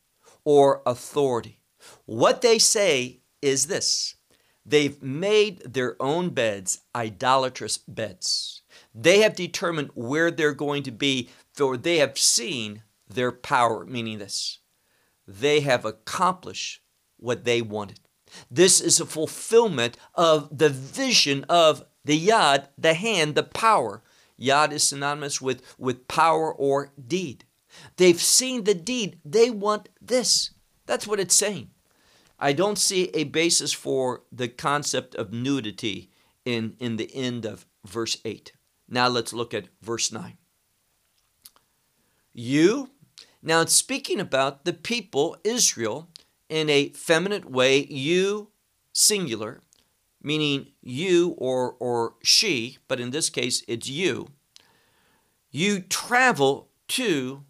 or 0.47 0.81
authority. 0.87 1.61
What 2.07 2.41
they 2.41 2.59
say 2.59 3.21
is 3.43 3.67
this 3.67 4.15
they've 4.65 5.03
made 5.03 5.75
their 5.75 6.01
own 6.01 6.31
beds 6.31 6.81
idolatrous 6.95 7.79
beds. 7.79 8.63
They 8.95 9.21
have 9.21 9.37
determined 9.37 9.91
where 9.95 10.31
they're 10.31 10.55
going 10.55 10.83
to 10.85 10.91
be, 10.91 11.29
for 11.53 11.77
they 11.77 11.99
have 11.99 12.19
seen 12.19 12.83
their 13.09 13.33
power, 13.33 13.85
meaning 13.85 14.19
this 14.19 14.59
they 15.27 15.61
have 15.61 15.85
accomplished 15.85 16.81
what 17.17 17.45
they 17.45 17.63
wanted. 17.63 18.01
This 18.51 18.81
is 18.81 19.01
a 19.01 19.07
fulfillment 19.07 19.97
of 20.15 20.57
the 20.57 20.69
vision 20.69 21.45
of 21.49 21.85
the 22.05 22.29
yad, 22.29 22.69
the 22.77 22.95
hand, 22.95 23.35
the 23.35 23.43
power. 23.43 24.03
Yad 24.41 24.73
is 24.73 24.83
synonymous 24.83 25.41
with, 25.41 25.63
with 25.79 26.09
power 26.09 26.53
or 26.53 26.93
deed. 27.07 27.45
They've 27.97 28.21
seen 28.21 28.65
the 28.65 28.75
deed. 28.75 29.19
They 29.25 29.51
want 29.51 29.89
this. 30.01 30.51
That's 30.87 31.07
what 31.07 31.21
it's 31.21 31.35
saying. 31.35 31.71
I 32.45 32.53
don't 32.53 32.77
see 32.77 33.05
a 33.15 33.25
basis 33.25 33.73
for 33.73 34.25
the 34.31 34.49
concept 34.49 35.15
of 35.15 35.33
nudity 35.33 36.11
in, 36.45 36.77
in 36.79 36.97
the 36.97 37.11
end 37.15 37.47
of 37.47 37.65
verse 37.87 38.19
8. 38.23 38.53
Now 38.87 39.09
let's 39.09 39.33
look 39.33 39.55
at 39.55 39.69
verse 39.81 40.13
9. 40.13 40.37
You, 42.35 42.91
now 43.43 43.63
it's 43.63 43.73
speaking 43.73 44.21
about 44.21 44.67
the 44.67 44.75
people, 44.75 45.39
Israel, 45.43 46.11
in 46.51 46.69
a 46.69 46.91
feminine 46.91 47.51
way, 47.51 47.87
you, 47.87 48.51
singular, 48.93 49.63
meaning 50.23 50.67
you 50.83 51.31
or, 51.39 51.77
or 51.81 52.17
she, 52.23 52.77
but 52.89 53.01
in 53.01 53.09
this 53.09 53.31
case 53.31 53.65
it's 53.67 53.89
you. 53.89 54.29
You 55.51 55.81
travel 55.81 56.69
to 56.89 57.45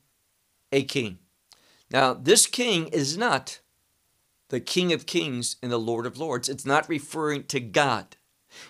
a 0.71 0.85
king. 0.85 1.19
Now, 1.91 2.15
this 2.15 2.47
king 2.47 2.87
is 2.89 3.19
not 3.19 3.59
the 4.55 4.61
King 4.61 4.93
of 4.93 5.05
Kings 5.05 5.57
and 5.65 5.73
the 5.73 5.79
Lord 5.79 6.07
of 6.07 6.17
Lords. 6.17 6.49
It's 6.49 6.65
not 6.65 6.89
referring 6.89 7.43
to 7.47 7.59
God. 7.59 8.17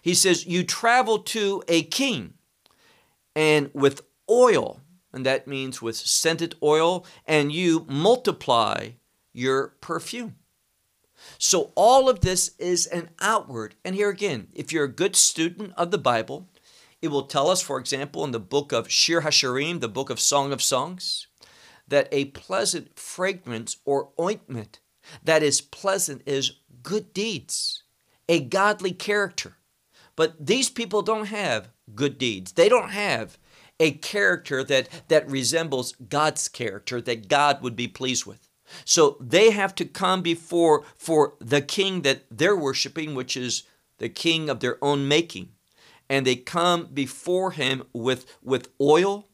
He 0.01 0.14
says, 0.14 0.47
You 0.47 0.64
travel 0.64 1.18
to 1.18 1.62
a 1.68 1.83
king 1.83 2.33
and 3.37 3.70
with 3.75 4.01
oil, 4.31 4.81
and 5.12 5.27
that 5.27 5.47
means 5.47 5.83
with 5.83 5.97
scented 5.97 6.55
oil, 6.62 7.05
and 7.27 7.53
you 7.53 7.85
multiply 7.87 8.92
your 9.35 9.75
perfume. 9.83 10.37
So, 11.37 11.70
all 11.75 12.09
of 12.09 12.20
this 12.20 12.57
is 12.59 12.87
an 12.87 13.11
outward. 13.20 13.75
And 13.85 13.94
here 13.94 14.09
again, 14.09 14.49
if 14.55 14.73
you're 14.73 14.85
a 14.85 14.88
good 14.88 15.14
student 15.14 15.75
of 15.77 15.90
the 15.90 15.99
Bible, 15.99 16.49
it 17.03 17.09
will 17.09 17.25
tell 17.25 17.51
us, 17.51 17.61
for 17.61 17.79
example, 17.79 18.25
in 18.25 18.31
the 18.31 18.40
book 18.40 18.73
of 18.73 18.90
Shir 18.90 19.20
HaShirim, 19.20 19.81
the 19.81 19.88
book 19.88 20.09
of 20.09 20.18
Song 20.18 20.51
of 20.51 20.62
Songs, 20.62 21.27
that 21.87 22.09
a 22.11 22.25
pleasant 22.27 22.99
fragrance 22.99 23.77
or 23.85 24.09
ointment 24.18 24.81
that 25.23 25.43
is 25.43 25.61
pleasant 25.61 26.23
is 26.27 26.53
good 26.83 27.12
deeds, 27.12 27.83
a 28.29 28.40
godly 28.40 28.93
character. 28.93 29.57
But 30.17 30.47
these 30.47 30.71
people 30.71 31.03
don't 31.03 31.27
have 31.27 31.69
good 31.95 32.19
deeds. 32.19 32.53
They 32.53 32.69
don't 32.69 32.90
have 32.90 33.38
a 33.81 33.93
character 33.93 34.62
that, 34.64 34.88
that 35.09 35.29
resembles 35.29 35.95
God's 36.09 36.49
character 36.49 37.01
that 37.01 37.29
God 37.29 37.62
would 37.62 37.75
be 37.77 37.88
pleased 37.88 38.25
with. 38.25 38.49
So 38.85 39.17
they 39.21 39.51
have 39.51 39.75
to 39.77 39.85
come 39.85 40.23
before 40.23 40.85
for 40.97 41.35
the 41.40 41.61
king 41.61 42.03
that 42.03 42.25
they're 42.31 42.57
worshiping, 42.57 43.14
which 43.14 43.37
is 43.37 43.64
the 43.99 44.09
king 44.09 44.49
of 44.49 44.61
their 44.61 44.83
own 44.83 45.07
making. 45.09 45.51
And 46.09 46.27
they 46.27 46.37
come 46.37 46.87
before 46.93 47.53
him 47.53 47.85
with, 47.93 48.38
with 48.43 48.69
oil 48.81 49.29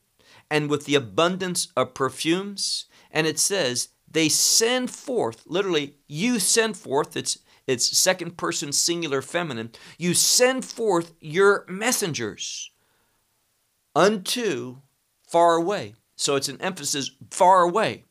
and 0.51 0.69
with 0.69 0.87
the 0.87 0.95
abundance 0.95 1.69
of 1.77 1.95
perfumes. 1.95 2.87
And 3.11 3.27
it 3.27 3.39
says, 3.39 3.89
they 4.11 4.29
send 4.29 4.91
forth, 4.91 5.45
literally, 5.47 5.97
you 6.09 6.39
send 6.39 6.77
forth, 6.77 7.17
it's, 7.17 7.39
it's 7.67 7.97
second 7.97 8.37
person 8.37 8.73
singular 8.73 9.23
feminine, 9.23 9.71
you 9.99 10.15
send 10.15 10.65
forth 10.65 11.13
your 11.21 11.65
messengers 11.69 12.71
unto 13.95 14.79
far 15.27 15.57
away. 15.57 15.95
So 16.17 16.37
it's 16.37 16.49
an 16.49 16.61
emphasis 16.61 17.13
far 17.31 17.63
away. 17.63 18.05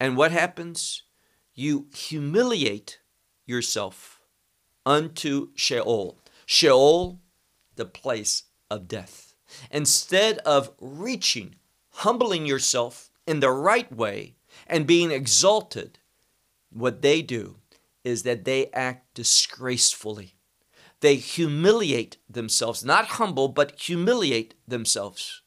And 0.00 0.16
what 0.16 0.32
happens? 0.32 1.02
You 1.54 1.88
humiliate 1.92 3.00
yourself 3.44 4.20
unto 4.86 5.48
Sheol. 5.54 6.18
Sheol, 6.46 7.20
the 7.74 7.84
place 7.84 8.44
of 8.70 8.88
death. 8.88 9.34
Instead 9.70 10.38
of 10.38 10.70
reaching, 10.80 11.56
humbling 11.90 12.46
yourself 12.46 13.10
in 13.26 13.40
the 13.40 13.50
right 13.50 13.90
way, 13.92 14.36
and 14.68 14.86
being 14.86 15.10
exalted, 15.10 15.98
what 16.70 17.02
they 17.02 17.22
do 17.22 17.56
is 18.04 18.22
that 18.22 18.44
they 18.44 18.70
act 18.72 19.14
disgracefully. 19.14 20.34
They 21.00 21.16
humiliate 21.16 22.16
themselves, 22.28 22.84
not 22.84 23.06
humble, 23.06 23.48
but 23.48 23.78
humiliate 23.78 24.54
themselves. 24.66 25.42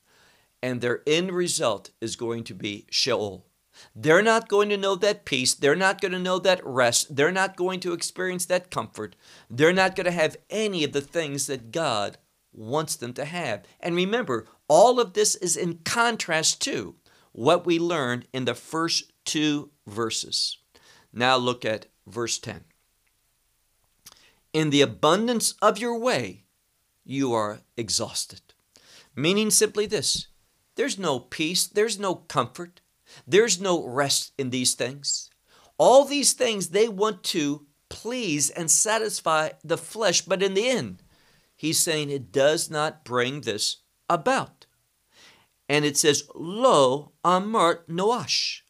And 0.63 0.79
their 0.79 1.01
end 1.07 1.31
result 1.31 1.91
is 1.99 2.15
going 2.15 2.43
to 2.45 2.53
be 2.53 2.85
Sheol. 2.89 3.45
They're 3.95 4.21
not 4.21 4.47
going 4.47 4.69
to 4.69 4.77
know 4.77 4.95
that 4.95 5.25
peace. 5.25 5.53
They're 5.53 5.75
not 5.75 5.99
going 5.99 6.11
to 6.11 6.19
know 6.19 6.39
that 6.39 6.61
rest. 6.63 7.15
They're 7.15 7.31
not 7.31 7.55
going 7.55 7.79
to 7.81 7.93
experience 7.93 8.45
that 8.45 8.69
comfort. 8.69 9.15
They're 9.49 9.73
not 9.73 9.95
going 9.95 10.05
to 10.05 10.11
have 10.11 10.37
any 10.49 10.83
of 10.83 10.93
the 10.93 11.01
things 11.01 11.47
that 11.47 11.71
God 11.71 12.17
wants 12.53 12.95
them 12.95 13.13
to 13.13 13.25
have. 13.25 13.63
And 13.79 13.95
remember, 13.95 14.45
all 14.67 14.99
of 14.99 15.13
this 15.13 15.35
is 15.35 15.57
in 15.57 15.79
contrast 15.83 16.61
to 16.63 16.95
what 17.31 17.65
we 17.65 17.79
learned 17.79 18.27
in 18.33 18.45
the 18.45 18.53
first 18.53 19.10
two 19.25 19.71
verses. 19.87 20.57
Now 21.13 21.37
look 21.37 21.65
at 21.65 21.87
verse 22.07 22.39
10. 22.39 22.63
In 24.53 24.69
the 24.69 24.81
abundance 24.81 25.53
of 25.61 25.77
your 25.77 25.97
way, 25.97 26.45
you 27.03 27.33
are 27.33 27.61
exhausted. 27.77 28.41
Meaning 29.15 29.49
simply 29.49 29.85
this 29.85 30.27
there's 30.75 30.97
no 30.97 31.19
peace, 31.19 31.67
there's 31.67 31.99
no 31.99 32.15
comfort, 32.15 32.81
there's 33.27 33.59
no 33.59 33.85
rest 33.85 34.33
in 34.37 34.49
these 34.49 34.73
things. 34.73 35.29
All 35.77 36.05
these 36.05 36.33
things 36.33 36.69
they 36.69 36.87
want 36.87 37.23
to 37.25 37.65
please 37.89 38.49
and 38.49 38.71
satisfy 38.71 39.49
the 39.63 39.77
flesh, 39.77 40.21
but 40.21 40.41
in 40.41 40.53
the 40.53 40.67
end, 40.67 41.03
he's 41.55 41.79
saying 41.79 42.09
it 42.09 42.31
does 42.31 42.69
not 42.69 43.03
bring 43.03 43.41
this 43.41 43.77
about. 44.09 44.65
And 45.67 45.85
it 45.85 45.97
says, 45.97 46.23
Lo 46.35 47.13
amart 47.23 47.87
noash. 47.87 48.61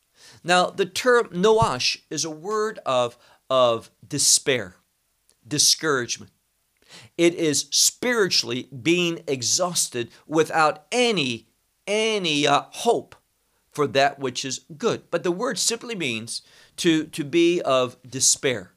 Now, 0.44 0.70
the 0.70 0.86
term 0.86 1.28
noash 1.28 2.02
is 2.10 2.26
a 2.26 2.30
word 2.30 2.80
of, 2.86 3.18
of 3.50 3.92
despair, 4.08 4.76
discouragement. 5.48 6.32
It 7.18 7.36
is 7.36 7.68
spiritually 7.72 8.68
being 8.82 9.24
exhausted 9.28 10.12
without 10.28 10.86
any, 10.92 11.48
any 11.88 12.48
uh, 12.48 12.64
hope 12.72 13.16
for 13.72 13.88
that 13.88 14.20
which 14.20 14.44
is 14.44 14.66
good. 14.78 15.04
But 15.10 15.24
the 15.24 15.32
word 15.32 15.58
simply 15.58 15.96
means 15.96 16.42
to, 16.78 17.06
to 17.06 17.24
be 17.24 17.62
of 17.62 17.98
despair. 18.08 18.74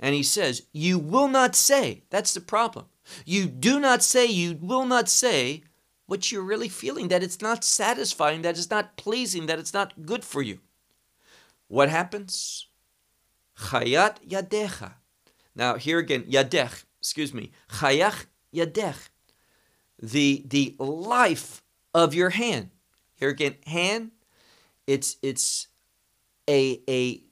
And 0.00 0.14
he 0.14 0.22
says, 0.22 0.66
You 0.72 0.98
will 0.98 1.28
not 1.28 1.54
say, 1.54 2.02
that's 2.10 2.34
the 2.34 2.40
problem. 2.40 2.86
You 3.24 3.46
do 3.46 3.78
not 3.78 4.02
say, 4.02 4.26
you 4.26 4.58
will 4.60 4.84
not 4.84 5.08
say 5.08 5.62
what 6.06 6.30
you're 6.30 6.42
really 6.42 6.68
feeling, 6.68 7.08
that 7.08 7.22
it's 7.22 7.40
not 7.40 7.64
satisfying, 7.64 8.42
that 8.42 8.56
it's 8.56 8.70
not 8.70 8.96
pleasing, 8.96 9.46
that 9.46 9.58
it's 9.58 9.72
not 9.72 10.06
good 10.06 10.24
for 10.24 10.42
you. 10.42 10.58
What 11.72 11.88
happens? 11.88 12.66
Chayat 13.58 14.16
yadecha. 14.28 14.92
Now 15.54 15.76
here 15.76 15.98
again, 15.98 16.24
yadech, 16.24 16.84
excuse 17.00 17.32
me, 17.32 17.50
chayach 17.70 18.26
yadech. 18.54 19.08
The, 19.98 20.44
the 20.46 20.76
life 20.78 21.62
of 21.94 22.12
your 22.12 22.28
hand. 22.28 22.72
Here 23.14 23.30
again, 23.30 23.54
hand 23.66 24.10
it's 24.86 25.16
it's 25.22 25.68
a 26.46 26.82
a 26.90 27.22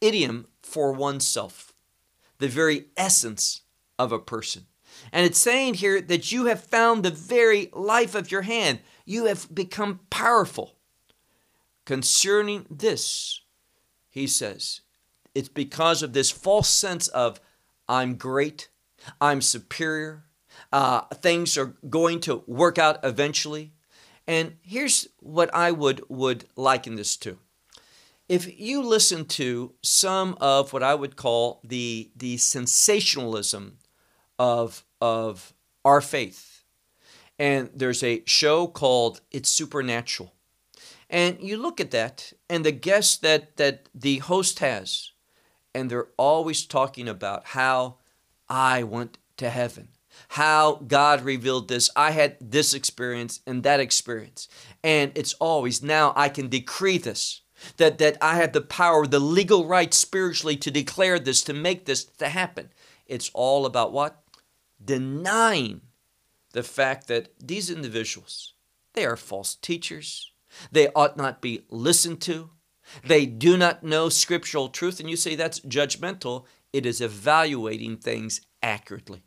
idiom 0.00 0.48
for 0.60 0.90
oneself, 0.90 1.72
the 2.38 2.48
very 2.48 2.86
essence 2.96 3.60
of 3.96 4.10
a 4.10 4.18
person. 4.18 4.66
And 5.12 5.24
it's 5.24 5.38
saying 5.38 5.74
here 5.74 6.00
that 6.00 6.32
you 6.32 6.46
have 6.46 6.64
found 6.64 7.04
the 7.04 7.12
very 7.12 7.70
life 7.72 8.16
of 8.16 8.32
your 8.32 8.42
hand. 8.42 8.80
You 9.04 9.26
have 9.26 9.54
become 9.54 10.00
powerful. 10.10 10.74
Concerning 11.84 12.66
this, 12.68 13.43
he 14.14 14.28
says, 14.28 14.80
it's 15.34 15.48
because 15.48 16.04
of 16.04 16.12
this 16.12 16.30
false 16.30 16.68
sense 16.68 17.08
of 17.08 17.40
I'm 17.88 18.14
great, 18.14 18.68
I'm 19.20 19.42
superior, 19.42 20.22
uh, 20.72 21.00
things 21.16 21.58
are 21.58 21.74
going 21.90 22.20
to 22.20 22.44
work 22.46 22.78
out 22.78 23.00
eventually. 23.02 23.72
And 24.28 24.54
here's 24.62 25.08
what 25.18 25.52
I 25.52 25.72
would 25.72 26.00
would 26.08 26.44
liken 26.54 26.94
this 26.94 27.16
to. 27.18 27.38
If 28.28 28.58
you 28.58 28.82
listen 28.82 29.24
to 29.40 29.74
some 29.82 30.36
of 30.40 30.72
what 30.72 30.84
I 30.84 30.94
would 30.94 31.16
call 31.16 31.60
the 31.64 32.12
the 32.16 32.36
sensationalism 32.36 33.78
of 34.38 34.84
of 35.00 35.52
our 35.84 36.00
faith, 36.00 36.62
and 37.36 37.68
there's 37.74 38.04
a 38.04 38.22
show 38.26 38.68
called 38.68 39.20
It's 39.32 39.50
Supernatural, 39.50 40.32
and 41.10 41.38
you 41.40 41.56
look 41.56 41.80
at 41.80 41.90
that 41.90 42.32
and 42.48 42.64
the 42.64 42.72
guests 42.72 43.16
that 43.18 43.56
that 43.56 43.88
the 43.94 44.18
host 44.18 44.58
has, 44.58 45.12
and 45.74 45.90
they're 45.90 46.08
always 46.16 46.64
talking 46.64 47.08
about 47.08 47.46
how 47.46 47.96
I 48.48 48.82
went 48.82 49.18
to 49.36 49.50
heaven 49.50 49.88
how 50.28 50.80
God 50.86 51.22
revealed 51.22 51.68
this. 51.68 51.90
I 51.96 52.10
had 52.12 52.36
this 52.40 52.74
experience 52.74 53.40
and 53.46 53.62
that 53.62 53.80
experience. 53.80 54.48
And 54.82 55.12
it's 55.14 55.34
always 55.34 55.82
now 55.82 56.12
I 56.16 56.28
can 56.28 56.48
decree 56.48 56.98
this. 56.98 57.40
That, 57.78 57.96
that 57.98 58.18
I 58.20 58.34
have 58.36 58.52
the 58.52 58.60
power, 58.60 59.06
the 59.06 59.20
legal 59.20 59.64
right 59.64 59.94
spiritually 59.94 60.56
to 60.56 60.70
declare 60.70 61.18
this, 61.18 61.40
to 61.44 61.54
make 61.54 61.86
this 61.86 62.04
to 62.04 62.28
happen. 62.28 62.68
It's 63.06 63.30
all 63.32 63.64
about 63.64 63.92
what? 63.92 64.22
Denying 64.84 65.80
the 66.52 66.64
fact 66.64 67.06
that 67.06 67.32
these 67.40 67.70
individuals, 67.70 68.52
they 68.92 69.06
are 69.06 69.16
false 69.16 69.54
teachers. 69.54 70.32
They 70.72 70.88
ought 70.94 71.16
not 71.16 71.40
be 71.40 71.64
listened 71.70 72.20
to. 72.22 72.50
They 73.04 73.26
do 73.26 73.56
not 73.56 73.82
know 73.82 74.08
scriptural 74.08 74.68
truth. 74.68 75.00
And 75.00 75.08
you 75.08 75.16
say 75.16 75.34
that's 75.34 75.60
judgmental. 75.60 76.44
It 76.72 76.86
is 76.86 77.00
evaluating 77.00 77.98
things 77.98 78.40
accurately. 78.62 79.24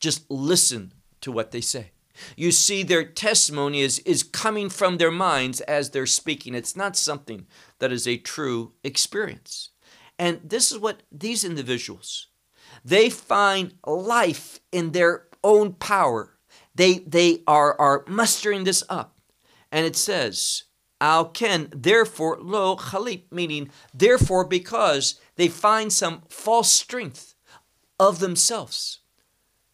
Just 0.00 0.30
listen 0.30 0.92
to 1.20 1.32
what 1.32 1.50
they 1.50 1.60
say. 1.60 1.92
You 2.36 2.50
see, 2.50 2.82
their 2.82 3.04
testimony 3.04 3.80
is, 3.80 4.00
is 4.00 4.22
coming 4.22 4.68
from 4.70 4.96
their 4.96 5.10
minds 5.10 5.60
as 5.62 5.90
they're 5.90 6.06
speaking. 6.06 6.54
It's 6.54 6.76
not 6.76 6.96
something 6.96 7.46
that 7.78 7.92
is 7.92 8.06
a 8.06 8.16
true 8.16 8.72
experience. 8.82 9.70
And 10.18 10.40
this 10.42 10.72
is 10.72 10.78
what 10.78 11.02
these 11.12 11.44
individuals, 11.44 12.26
they 12.84 13.08
find 13.08 13.74
life 13.86 14.60
in 14.72 14.92
their 14.92 15.26
own 15.44 15.74
power. 15.74 16.38
They, 16.74 16.98
they 16.98 17.42
are, 17.46 17.80
are 17.80 18.04
mustering 18.08 18.64
this 18.64 18.82
up. 18.88 19.17
And 19.70 19.86
it 19.86 19.96
says, 19.96 20.64
Al 21.00 21.26
Ken, 21.26 21.68
therefore, 21.70 22.38
lo 22.40 22.76
chalip, 22.76 23.26
meaning 23.30 23.70
therefore, 23.94 24.44
because 24.44 25.20
they 25.36 25.48
find 25.48 25.92
some 25.92 26.22
false 26.28 26.72
strength 26.72 27.34
of 28.00 28.18
themselves 28.18 29.00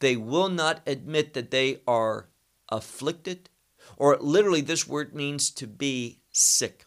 they 0.05 0.17
will 0.17 0.51
not 0.51 0.83
admit 0.87 1.33
that 1.33 1.51
they 1.51 1.81
are 1.89 2.29
afflicted, 2.69 3.49
or 3.97 4.19
literally, 4.19 4.61
this 4.61 4.87
word 4.87 5.15
means 5.15 5.51
to 5.53 5.67
be 5.67 6.21
sick, 6.31 6.85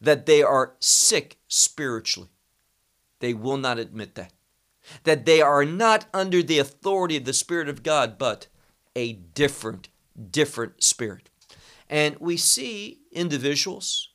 that 0.00 0.26
they 0.26 0.40
are 0.40 0.74
sick 0.78 1.38
spiritually. 1.48 2.28
They 3.18 3.34
will 3.34 3.56
not 3.56 3.80
admit 3.80 4.14
that. 4.14 4.32
That 5.02 5.26
they 5.26 5.42
are 5.42 5.64
not 5.64 6.06
under 6.14 6.40
the 6.40 6.60
authority 6.60 7.16
of 7.16 7.24
the 7.24 7.32
Spirit 7.32 7.68
of 7.68 7.82
God, 7.82 8.16
but 8.16 8.46
a 8.94 9.14
different, 9.14 9.88
different 10.30 10.84
spirit. 10.84 11.30
And 11.90 12.16
we 12.20 12.36
see 12.36 13.00
individuals 13.12 14.10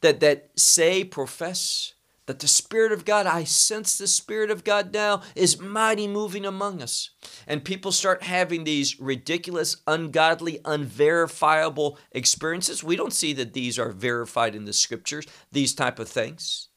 that, 0.00 0.18
that 0.20 0.50
say, 0.56 1.04
profess, 1.04 1.94
that 2.26 2.40
the 2.40 2.48
Spirit 2.48 2.92
of 2.92 3.04
God, 3.04 3.26
I 3.26 3.44
sense 3.44 3.96
the 3.96 4.08
Spirit 4.08 4.50
of 4.50 4.64
God 4.64 4.92
now 4.92 5.22
is 5.34 5.60
mighty 5.60 6.08
moving 6.08 6.44
among 6.44 6.82
us. 6.82 7.10
And 7.46 7.64
people 7.64 7.92
start 7.92 8.24
having 8.24 8.64
these 8.64 9.00
ridiculous, 9.00 9.76
ungodly, 9.86 10.58
unverifiable 10.64 11.98
experiences. 12.10 12.84
We 12.84 12.96
don't 12.96 13.12
see 13.12 13.32
that 13.34 13.52
these 13.52 13.78
are 13.78 13.92
verified 13.92 14.56
in 14.56 14.64
the 14.64 14.72
scriptures, 14.72 15.26
these 15.52 15.72
type 15.72 16.00
of 16.00 16.08
things. 16.08 16.68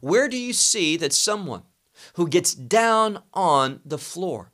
Where 0.00 0.28
do 0.28 0.36
you 0.36 0.52
see 0.52 0.96
that 0.96 1.12
someone 1.12 1.62
who 2.14 2.28
gets 2.28 2.52
down 2.52 3.22
on 3.32 3.80
the 3.84 3.98
floor 3.98 4.52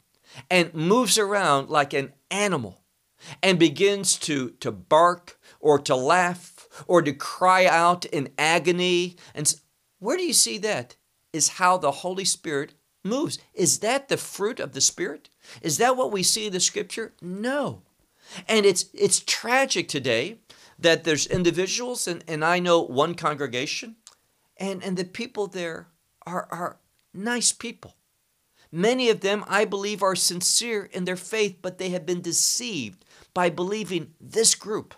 and 0.50 0.72
moves 0.74 1.18
around 1.18 1.70
like 1.70 1.94
an 1.94 2.12
animal 2.30 2.80
and 3.42 3.58
begins 3.58 4.16
to, 4.18 4.50
to 4.60 4.70
bark 4.70 5.38
or 5.60 5.78
to 5.78 5.94
laugh 5.94 6.68
or 6.86 7.02
to 7.02 7.12
cry 7.12 7.66
out 7.66 8.04
in 8.06 8.30
agony 8.38 9.16
and 9.34 9.54
where 10.00 10.16
do 10.16 10.24
you 10.24 10.32
see 10.32 10.58
that? 10.58 10.96
Is 11.32 11.50
how 11.50 11.76
the 11.76 11.90
Holy 11.92 12.24
Spirit 12.24 12.74
moves. 13.04 13.38
Is 13.54 13.78
that 13.80 14.08
the 14.08 14.16
fruit 14.16 14.58
of 14.58 14.72
the 14.72 14.80
Spirit? 14.80 15.28
Is 15.62 15.78
that 15.78 15.96
what 15.96 16.10
we 16.10 16.24
see 16.24 16.46
in 16.46 16.52
the 16.52 16.60
scripture? 16.60 17.12
No. 17.22 17.82
And 18.48 18.66
it's 18.66 18.86
it's 18.92 19.20
tragic 19.20 19.88
today 19.88 20.38
that 20.78 21.04
there's 21.04 21.26
individuals 21.26 22.08
and, 22.08 22.24
and 22.26 22.44
I 22.44 22.58
know 22.58 22.80
one 22.80 23.14
congregation 23.14 23.96
and, 24.56 24.82
and 24.82 24.96
the 24.96 25.04
people 25.04 25.46
there 25.46 25.88
are, 26.26 26.48
are 26.50 26.78
nice 27.12 27.52
people. 27.52 27.94
Many 28.72 29.10
of 29.10 29.20
them, 29.20 29.44
I 29.48 29.64
believe, 29.64 30.02
are 30.02 30.14
sincere 30.14 30.88
in 30.92 31.04
their 31.04 31.16
faith, 31.16 31.58
but 31.60 31.78
they 31.78 31.90
have 31.90 32.06
been 32.06 32.20
deceived 32.22 33.04
by 33.34 33.50
believing 33.50 34.14
this 34.20 34.54
group 34.54 34.94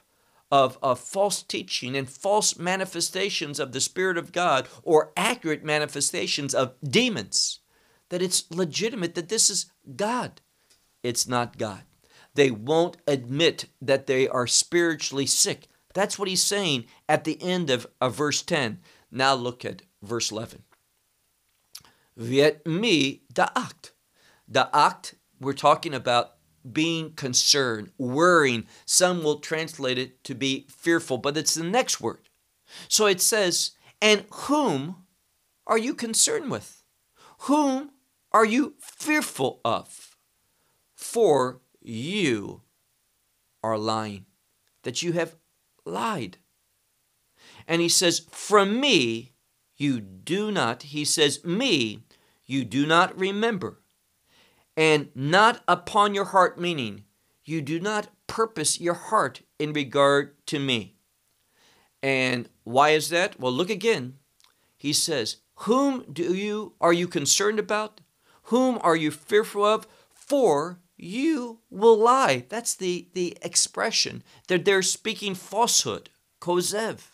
of, 0.51 0.79
of 0.83 1.01
false 1.01 1.43
teaching 1.43 1.97
and 1.97 2.09
false 2.09 2.59
manifestations 2.59 3.59
of 3.59 3.73
the 3.73 3.81
Spirit 3.81 4.19
of 4.19 4.33
God 4.33 4.69
or 4.83 5.13
accurate 5.17 5.65
manifestations 5.65 6.55
of 6.55 6.75
demons, 6.83 7.61
that 8.11 8.23
it's 8.23 8.51
legitimate 8.51 9.15
that 9.15 9.31
this 9.31 9.49
is 9.49 9.73
God. 9.97 10.43
It's 11.03 11.27
not 11.27 11.59
God. 11.59 11.85
They 12.35 12.51
won't 12.51 12.99
admit 13.07 13.67
that 13.81 14.07
they 14.07 14.29
are 14.29 14.47
spiritually 14.47 15.27
sick. 15.27 15.69
That's 15.95 16.19
what 16.19 16.29
he's 16.29 16.43
saying 16.43 16.87
at 17.09 17.25
the 17.25 17.41
end 17.43 17.71
of, 17.71 17.87
of 18.01 18.15
verse 18.15 18.43
10. 18.43 18.79
Now 19.11 19.35
look 19.35 19.65
at 19.65 19.83
verse 20.03 20.31
11. 20.31 20.63
Viet 22.17 22.67
me 22.67 23.23
da'akt. 23.33 23.93
Da'akt, 24.51 25.15
we're 25.41 25.53
talking 25.55 25.95
about 25.95 26.35
being 26.71 27.13
concerned, 27.13 27.91
worrying. 27.99 28.67
Some 28.85 29.23
will 29.23 29.39
translate 29.39 29.99
it 29.99 30.23
to 30.25 30.35
be 30.35 30.67
fearful, 30.69 31.19
but 31.19 31.37
it's 31.37 31.55
the 31.55 31.65
next 31.65 32.01
word. 32.01 32.29
So 32.89 33.07
it 33.07 33.21
says, 33.21 33.73
And 34.01 34.25
whom 34.31 35.05
are 35.67 35.79
you 35.79 35.95
concerned 35.95 36.51
with? 36.51 36.83
Whom 37.41 37.91
are 38.33 38.45
you 38.45 38.75
fearful 38.81 39.61
of? 39.65 40.17
For 40.95 41.61
you 41.81 42.63
are 43.63 43.79
lying, 43.79 44.27
that 44.83 45.03
you 45.03 45.13
have 45.13 45.37
lied. 45.85 46.39
And 47.67 47.81
he 47.81 47.89
says, 47.89 48.27
From 48.31 48.81
me 48.81 49.33
you 49.77 50.01
do 50.01 50.51
not, 50.51 50.85
he 50.85 51.05
says, 51.05 51.45
Me 51.45 52.05
you 52.47 52.65
do 52.65 52.87
not 52.87 53.17
remember 53.19 53.82
and 54.77 55.09
not 55.15 55.63
upon 55.69 56.15
your 56.15 56.27
heart, 56.27 56.59
meaning 56.59 57.05
you 57.45 57.61
do 57.61 57.81
not 57.81 58.09
purpose 58.27 58.81
your 58.81 58.95
heart 58.95 59.43
in 59.59 59.73
regard 59.73 60.35
to 60.47 60.59
me. 60.59 60.95
And 62.03 62.49
why 62.65 62.91
is 62.91 63.11
that? 63.11 63.39
Well, 63.39 63.53
look 63.53 63.71
again. 63.71 64.15
He 64.77 64.93
says, 64.93 65.37
Whom 65.67 66.05
do 66.13 66.35
you 66.35 66.75
are 66.81 66.93
you 66.93 67.07
concerned 67.07 67.59
about? 67.59 68.01
Whom 68.45 68.79
are 68.83 68.97
you 68.97 69.11
fearful 69.11 69.65
of? 69.65 69.87
For 70.13 70.81
you 70.97 71.61
will 71.71 71.97
lie. 71.97 72.47
That's 72.49 72.75
the, 72.75 73.09
the 73.15 73.37
expression 73.43 74.23
that 74.49 74.65
they're 74.65 74.83
speaking 74.83 75.35
falsehood. 75.35 76.11
Kozev. 76.41 77.11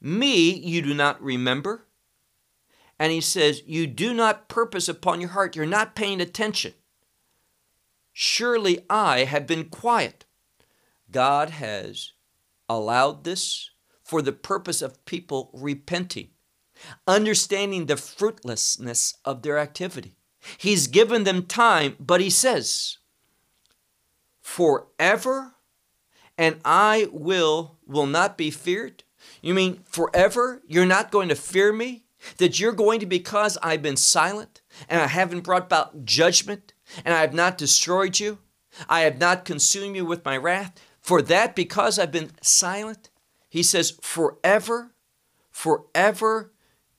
Me 0.00 0.50
you 0.50 0.82
do 0.82 0.94
not 0.94 1.22
remember, 1.22 1.86
and 3.02 3.10
he 3.10 3.20
says, 3.20 3.64
You 3.66 3.88
do 3.88 4.14
not 4.14 4.48
purpose 4.48 4.88
upon 4.88 5.20
your 5.20 5.30
heart, 5.30 5.56
you're 5.56 5.66
not 5.66 5.96
paying 5.96 6.20
attention. 6.20 6.72
Surely 8.12 8.86
I 8.88 9.24
have 9.24 9.44
been 9.44 9.64
quiet. 9.64 10.24
God 11.10 11.50
has 11.50 12.12
allowed 12.68 13.24
this 13.24 13.70
for 14.04 14.22
the 14.22 14.30
purpose 14.30 14.80
of 14.82 15.04
people 15.04 15.50
repenting, 15.52 16.28
understanding 17.04 17.86
the 17.86 17.96
fruitlessness 17.96 19.14
of 19.24 19.42
their 19.42 19.58
activity. 19.58 20.14
He's 20.56 20.86
given 20.86 21.24
them 21.24 21.46
time, 21.46 21.96
but 21.98 22.20
he 22.20 22.30
says, 22.30 22.98
Forever 24.40 25.56
and 26.38 26.60
I 26.64 27.08
will 27.10 27.78
will 27.84 28.06
not 28.06 28.38
be 28.38 28.52
feared. 28.52 29.02
You 29.40 29.54
mean 29.54 29.80
forever 29.86 30.62
you're 30.68 30.86
not 30.86 31.10
going 31.10 31.30
to 31.30 31.34
fear 31.34 31.72
me? 31.72 32.04
That 32.38 32.60
you're 32.60 32.72
going 32.72 33.00
to, 33.00 33.06
because 33.06 33.58
I've 33.62 33.82
been 33.82 33.96
silent 33.96 34.62
and 34.88 35.00
I 35.00 35.06
haven't 35.06 35.44
brought 35.44 35.64
about 35.64 36.04
judgment 36.04 36.74
and 37.04 37.14
I 37.14 37.20
have 37.20 37.34
not 37.34 37.58
destroyed 37.58 38.20
you, 38.20 38.38
I 38.88 39.00
have 39.00 39.18
not 39.18 39.44
consumed 39.44 39.96
you 39.96 40.04
with 40.04 40.24
my 40.24 40.36
wrath, 40.36 40.72
for 41.00 41.20
that 41.22 41.56
because 41.56 41.98
I've 41.98 42.12
been 42.12 42.30
silent, 42.42 43.10
he 43.48 43.62
says, 43.62 43.98
forever, 44.00 44.94
forever, 45.50 46.52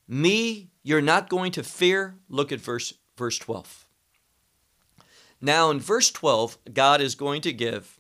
me, 0.07 0.69
you're 0.83 1.01
not 1.01 1.29
going 1.29 1.51
to 1.53 1.63
fear. 1.63 2.15
Look 2.29 2.51
at 2.51 2.59
verse, 2.59 2.93
verse 3.17 3.39
12. 3.39 3.87
Now, 5.41 5.71
in 5.71 5.79
verse 5.79 6.11
12, 6.11 6.57
God 6.73 7.01
is 7.01 7.15
going 7.15 7.41
to 7.41 7.53
give 7.53 7.99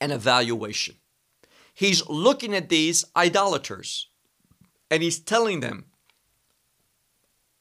an 0.00 0.10
evaluation. 0.10 0.96
He's 1.72 2.06
looking 2.08 2.54
at 2.54 2.68
these 2.68 3.04
idolaters 3.14 4.08
and 4.90 5.02
he's 5.02 5.18
telling 5.18 5.60
them 5.60 5.86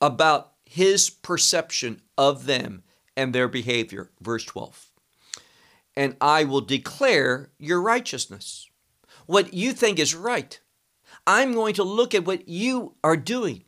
about 0.02 0.54
his 0.66 1.10
perception 1.10 2.02
of 2.18 2.46
them 2.46 2.84
and 3.16 3.34
their 3.34 3.48
behavior. 3.48 4.12
Verse 4.22 4.44
12. 4.46 4.92
And 5.96 6.16
I 6.20 6.44
will 6.44 6.62
declare 6.62 7.52
your 7.58 7.82
righteousness. 7.82 8.70
What 9.26 9.54
you 9.54 9.72
think 9.74 9.98
is 9.98 10.14
right. 10.14 10.60
I'm 11.26 11.54
going 11.54 11.74
to 11.76 11.84
look 11.84 12.14
at 12.14 12.26
what 12.26 12.48
you 12.48 12.96
are 13.04 13.18
doing 13.18 13.64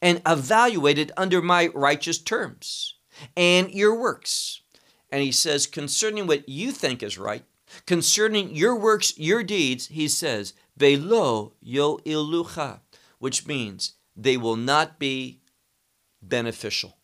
and 0.00 0.22
evaluate 0.26 0.98
it 0.98 1.10
under 1.16 1.42
my 1.42 1.70
righteous 1.74 2.18
terms 2.18 2.94
and 3.36 3.70
your 3.70 3.98
works. 3.98 4.62
And 5.10 5.22
he 5.22 5.32
says, 5.32 5.66
concerning 5.66 6.26
what 6.26 6.48
you 6.48 6.72
think 6.72 7.02
is 7.02 7.18
right, 7.18 7.44
concerning 7.86 8.54
your 8.54 8.76
works, 8.76 9.18
your 9.18 9.42
deeds, 9.42 9.88
he 9.88 10.08
says, 10.08 10.54
Velo 10.76 11.52
yo 11.60 11.98
ilucha, 11.98 12.80
which 13.18 13.46
means 13.46 13.94
they 14.16 14.36
will 14.36 14.56
not 14.56 14.98
be 14.98 15.40
beneficial. 16.22 16.98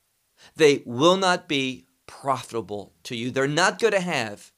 They 0.57 0.83
will 0.85 1.17
not 1.17 1.49
be 1.49 1.87
profitable 2.07 2.95
to 3.05 3.17
you. 3.17 3.31
They're 3.31 3.47
not 3.47 3.79
going 3.79 3.93
to 3.93 4.01
have 4.01 4.53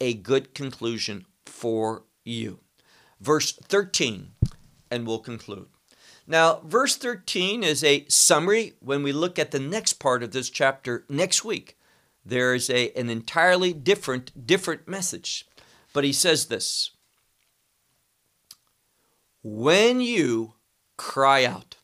a 0.00 0.14
good 0.14 0.54
conclusion 0.54 1.26
for 1.44 2.04
you. 2.24 2.60
Verse 3.20 3.52
13, 3.52 4.32
and 4.90 5.06
we'll 5.06 5.18
conclude. 5.18 5.68
Now, 6.26 6.60
verse 6.64 6.96
13 6.96 7.62
is 7.62 7.84
a 7.84 8.04
summary. 8.08 8.74
When 8.80 9.02
we 9.02 9.12
look 9.12 9.38
at 9.38 9.52
the 9.52 9.60
next 9.60 9.94
part 9.94 10.22
of 10.22 10.32
this 10.32 10.50
chapter 10.50 11.04
next 11.08 11.44
week, 11.44 11.78
there 12.24 12.54
is 12.54 12.68
a, 12.68 12.90
an 12.92 13.08
entirely 13.08 13.72
different, 13.72 14.46
different 14.46 14.88
message. 14.88 15.46
But 15.92 16.04
he 16.04 16.12
says 16.12 16.46
this 16.46 16.90
When 19.42 20.00
you 20.00 20.55
cry 20.96 21.44
out, 21.44 21.76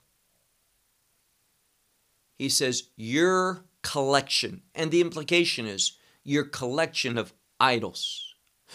he 2.38 2.48
says, 2.48 2.90
Your 2.96 3.64
collection, 3.82 4.62
and 4.74 4.90
the 4.90 5.00
implication 5.00 5.66
is 5.66 5.98
your 6.24 6.44
collection 6.44 7.18
of 7.18 7.32
idols. 7.60 8.34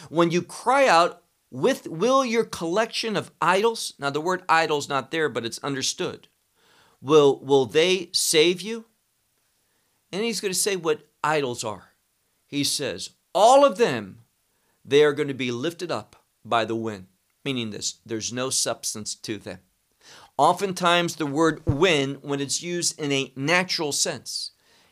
When 0.10 0.32
you 0.32 0.42
cry 0.42 0.88
out, 0.88 1.24
with 1.50 1.88
will 1.88 2.26
your 2.26 2.44
collection 2.44 3.16
of 3.16 3.32
idols, 3.42 3.94
now 4.00 4.10
the 4.10 4.22
word 4.22 4.44
idol's 4.50 4.90
not 4.90 5.12
there, 5.12 5.30
but 5.30 5.46
it's 5.46 5.60
understood. 5.60 6.28
Will 7.02 7.40
will 7.40 7.66
they 7.66 8.10
save 8.12 8.62
you? 8.62 8.86
And 10.12 10.24
he's 10.24 10.42
going 10.42 10.54
to 10.54 10.60
say 10.60 10.76
what 10.76 11.08
idols 11.24 11.64
are. 11.64 11.94
He 12.46 12.64
says, 12.64 13.12
all 13.34 13.66
of 13.66 13.78
them, 13.78 14.20
they 14.84 15.04
are 15.04 15.14
going 15.14 15.28
to 15.28 15.34
be 15.34 15.52
lifted 15.52 15.92
up 15.92 16.16
by 16.44 16.66
the 16.66 16.76
wind, 16.76 17.08
meaning 17.44 17.70
this, 17.70 18.00
there's 18.06 18.32
no 18.32 18.50
substance 18.50 19.14
to 19.16 19.38
them. 19.38 19.60
Oftentimes, 20.38 21.16
the 21.16 21.26
word 21.26 21.66
wind, 21.66 22.20
when 22.22 22.40
it's 22.40 22.62
used 22.62 23.00
in 23.00 23.12
a 23.12 23.34
natural 23.36 23.92
sense, 23.92 24.52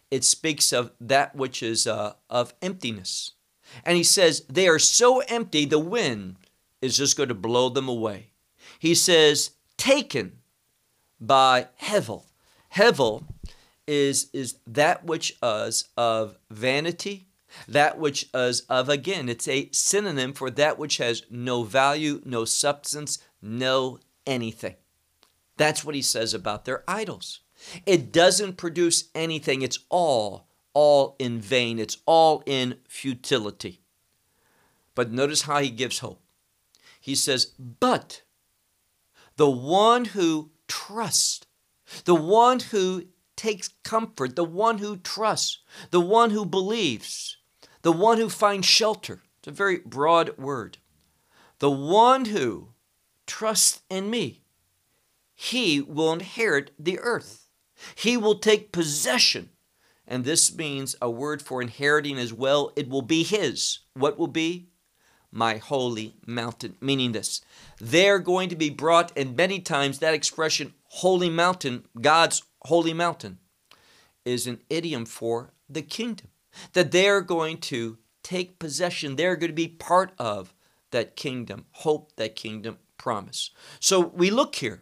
it 0.09 0.23
speaks 0.23 0.73
of 0.73 0.91
that 0.99 1.35
which 1.35 1.61
is 1.61 1.85
uh, 1.85 2.13
of 2.29 2.53
emptiness. 2.61 3.33
And 3.83 3.97
he 3.97 4.03
says, 4.03 4.43
they 4.49 4.67
are 4.67 4.79
so 4.79 5.19
empty, 5.27 5.65
the 5.65 5.79
wind 5.79 6.37
is 6.81 6.97
just 6.97 7.17
going 7.17 7.29
to 7.29 7.35
blow 7.35 7.69
them 7.69 7.87
away. 7.87 8.31
He 8.79 8.95
says, 8.95 9.51
taken 9.77 10.39
by 11.19 11.67
Hevel. 11.81 12.25
Hevel 12.73 13.25
is, 13.87 14.29
is 14.33 14.57
that 14.65 15.05
which 15.05 15.37
is 15.43 15.89
of 15.95 16.37
vanity, 16.49 17.27
that 17.67 17.97
which 17.97 18.29
is 18.33 18.61
of, 18.61 18.89
again, 18.89 19.29
it's 19.29 19.47
a 19.47 19.69
synonym 19.71 20.33
for 20.33 20.49
that 20.51 20.77
which 20.79 20.97
has 20.97 21.23
no 21.29 21.63
value, 21.63 22.21
no 22.25 22.45
substance, 22.45 23.19
no 23.41 23.99
anything. 24.25 24.75
That's 25.57 25.83
what 25.83 25.95
he 25.95 26.01
says 26.01 26.33
about 26.33 26.65
their 26.65 26.83
idols. 26.87 27.41
It 27.85 28.11
doesn't 28.11 28.57
produce 28.57 29.09
anything. 29.15 29.61
It's 29.61 29.79
all, 29.89 30.47
all 30.73 31.15
in 31.19 31.39
vain. 31.39 31.79
It's 31.79 31.97
all 32.05 32.43
in 32.45 32.77
futility. 32.87 33.81
But 34.93 35.11
notice 35.11 35.43
how 35.43 35.59
he 35.59 35.69
gives 35.69 35.99
hope. 35.99 36.21
He 36.99 37.15
says, 37.15 37.53
But 37.57 38.23
the 39.35 39.49
one 39.49 40.05
who 40.05 40.51
trusts, 40.67 41.45
the 42.05 42.15
one 42.15 42.59
who 42.59 43.05
takes 43.35 43.69
comfort, 43.83 44.35
the 44.35 44.43
one 44.43 44.79
who 44.79 44.97
trusts, 44.97 45.59
the 45.91 46.01
one 46.01 46.31
who 46.31 46.45
believes, 46.45 47.37
the 47.81 47.91
one 47.91 48.17
who 48.17 48.29
finds 48.29 48.65
shelter. 48.65 49.21
It's 49.39 49.49
a 49.49 49.51
very 49.51 49.79
broad 49.85 50.37
word. 50.37 50.77
The 51.59 51.69
one 51.71 52.25
who 52.25 52.69
trusts 53.27 53.81
in 53.89 54.09
me, 54.09 54.41
he 55.35 55.81
will 55.81 56.13
inherit 56.13 56.71
the 56.79 56.97
earth. 56.99 57.49
He 57.93 58.15
will 58.15 58.39
take 58.39 58.71
possession. 58.71 59.49
And 60.07 60.23
this 60.23 60.55
means 60.55 60.95
a 61.01 61.09
word 61.09 61.41
for 61.41 61.61
inheriting 61.61 62.17
as 62.17 62.31
well. 62.31 62.71
It 62.75 62.87
will 62.87 63.01
be 63.01 63.23
his. 63.23 63.79
What 63.93 64.17
will 64.17 64.27
be? 64.27 64.69
My 65.31 65.57
holy 65.57 66.15
mountain. 66.25 66.77
Meaning 66.79 67.11
this. 67.11 67.41
They're 67.79 68.19
going 68.19 68.49
to 68.49 68.55
be 68.55 68.69
brought, 68.69 69.11
and 69.17 69.35
many 69.35 69.59
times 69.59 69.99
that 69.99 70.13
expression, 70.13 70.73
holy 70.85 71.29
mountain, 71.29 71.85
God's 71.99 72.43
holy 72.61 72.93
mountain, 72.93 73.39
is 74.23 74.47
an 74.47 74.61
idiom 74.69 75.05
for 75.05 75.51
the 75.67 75.81
kingdom. 75.81 76.29
That 76.73 76.91
they're 76.91 77.21
going 77.21 77.57
to 77.57 77.97
take 78.23 78.59
possession. 78.59 79.15
They're 79.15 79.35
going 79.35 79.49
to 79.49 79.55
be 79.55 79.67
part 79.67 80.13
of 80.17 80.53
that 80.91 81.17
kingdom, 81.17 81.65
hope, 81.71 82.15
that 82.15 82.37
kingdom 82.37 82.77
promise. 82.97 83.51
So 83.81 83.99
we 83.99 84.29
look 84.29 84.55
here 84.55 84.81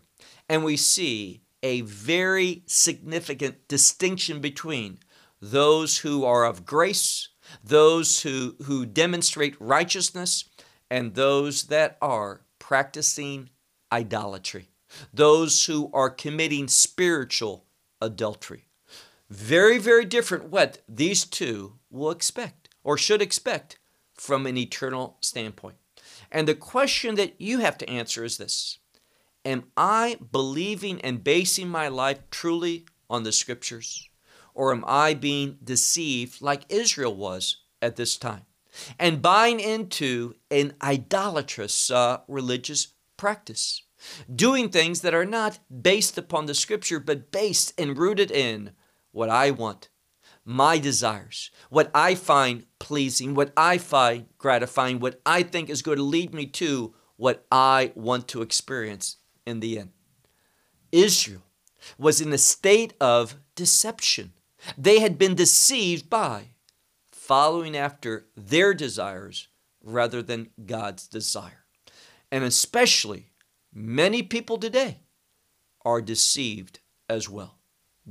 and 0.49 0.63
we 0.63 0.77
see 0.77 1.41
a 1.61 1.81
very 1.81 2.63
significant 2.65 3.67
distinction 3.67 4.41
between 4.41 4.99
those 5.41 5.99
who 5.99 6.23
are 6.25 6.45
of 6.45 6.65
grace, 6.65 7.29
those 7.63 8.21
who, 8.21 8.55
who 8.63 8.85
demonstrate 8.85 9.59
righteousness, 9.59 10.45
and 10.89 11.15
those 11.15 11.63
that 11.63 11.97
are 12.01 12.41
practicing 12.59 13.49
idolatry, 13.91 14.69
those 15.13 15.65
who 15.65 15.89
are 15.93 16.09
committing 16.09 16.67
spiritual 16.67 17.65
adultery. 18.01 18.67
Very, 19.29 19.77
very 19.77 20.05
different 20.05 20.45
what 20.45 20.79
these 20.87 21.25
two 21.25 21.73
will 21.89 22.11
expect 22.11 22.69
or 22.83 22.97
should 22.97 23.21
expect 23.21 23.79
from 24.13 24.45
an 24.45 24.57
eternal 24.57 25.17
standpoint. 25.21 25.77
And 26.31 26.47
the 26.47 26.55
question 26.55 27.15
that 27.15 27.39
you 27.39 27.59
have 27.59 27.77
to 27.79 27.89
answer 27.89 28.23
is 28.23 28.37
this 28.37 28.79
Am 29.45 29.65
I 29.75 30.17
believing 30.31 31.01
and 31.01 31.21
basing 31.21 31.67
my 31.67 31.89
life 31.89 32.19
truly 32.31 32.85
on 33.09 33.23
the 33.23 33.33
scriptures? 33.33 34.07
Or 34.53 34.71
am 34.71 34.85
I 34.87 35.13
being 35.15 35.57
deceived 35.61 36.41
like 36.41 36.63
Israel 36.69 37.13
was 37.13 37.57
at 37.81 37.97
this 37.97 38.17
time 38.17 38.45
and 38.97 39.21
buying 39.21 39.59
into 39.59 40.35
an 40.49 40.73
idolatrous 40.81 41.91
uh, 41.91 42.19
religious 42.27 42.93
practice? 43.17 43.81
Doing 44.33 44.69
things 44.69 45.01
that 45.01 45.13
are 45.13 45.25
not 45.25 45.59
based 45.81 46.17
upon 46.17 46.45
the 46.45 46.53
scripture, 46.53 46.99
but 46.99 47.31
based 47.31 47.73
and 47.77 47.97
rooted 47.97 48.31
in 48.31 48.71
what 49.11 49.29
I 49.29 49.51
want, 49.51 49.89
my 50.45 50.77
desires, 50.77 51.51
what 51.69 51.91
I 51.93 52.15
find 52.15 52.65
pleasing, 52.79 53.33
what 53.33 53.51
I 53.57 53.77
find 53.77 54.27
gratifying, 54.37 54.99
what 54.99 55.21
I 55.25 55.43
think 55.43 55.69
is 55.69 55.81
going 55.81 55.97
to 55.97 56.03
lead 56.03 56.33
me 56.33 56.45
to 56.47 56.93
what 57.15 57.45
I 57.51 57.91
want 57.95 58.27
to 58.29 58.41
experience 58.41 59.17
in 59.45 59.59
the 59.59 59.79
end. 59.79 59.91
Israel 60.91 61.43
was 61.97 62.21
in 62.21 62.31
a 62.31 62.37
state 62.37 62.93
of 62.99 63.35
deception. 63.55 64.33
They 64.77 64.99
had 64.99 65.17
been 65.17 65.35
deceived 65.35 66.09
by 66.09 66.49
following 67.11 67.75
after 67.75 68.27
their 68.35 68.73
desires 68.73 69.47
rather 69.83 70.21
than 70.21 70.49
God's 70.65 71.07
desire. 71.07 71.65
And 72.31 72.43
especially 72.43 73.31
many 73.73 74.23
people 74.23 74.57
today 74.57 74.99
are 75.85 76.01
deceived 76.01 76.79
as 77.09 77.29
well. 77.29 77.59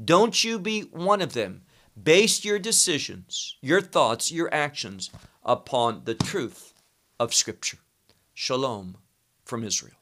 Don't 0.04 0.42
you 0.44 0.58
be 0.58 0.82
one 0.82 1.20
of 1.20 1.32
them. 1.32 1.62
Base 2.00 2.44
your 2.44 2.58
decisions, 2.58 3.56
your 3.60 3.80
thoughts, 3.80 4.32
your 4.32 4.52
actions 4.52 5.10
upon 5.44 6.02
the 6.04 6.14
truth 6.14 6.72
of 7.20 7.34
Scripture. 7.34 7.78
Shalom 8.32 8.96
from 9.44 9.62
Israel. 9.62 10.01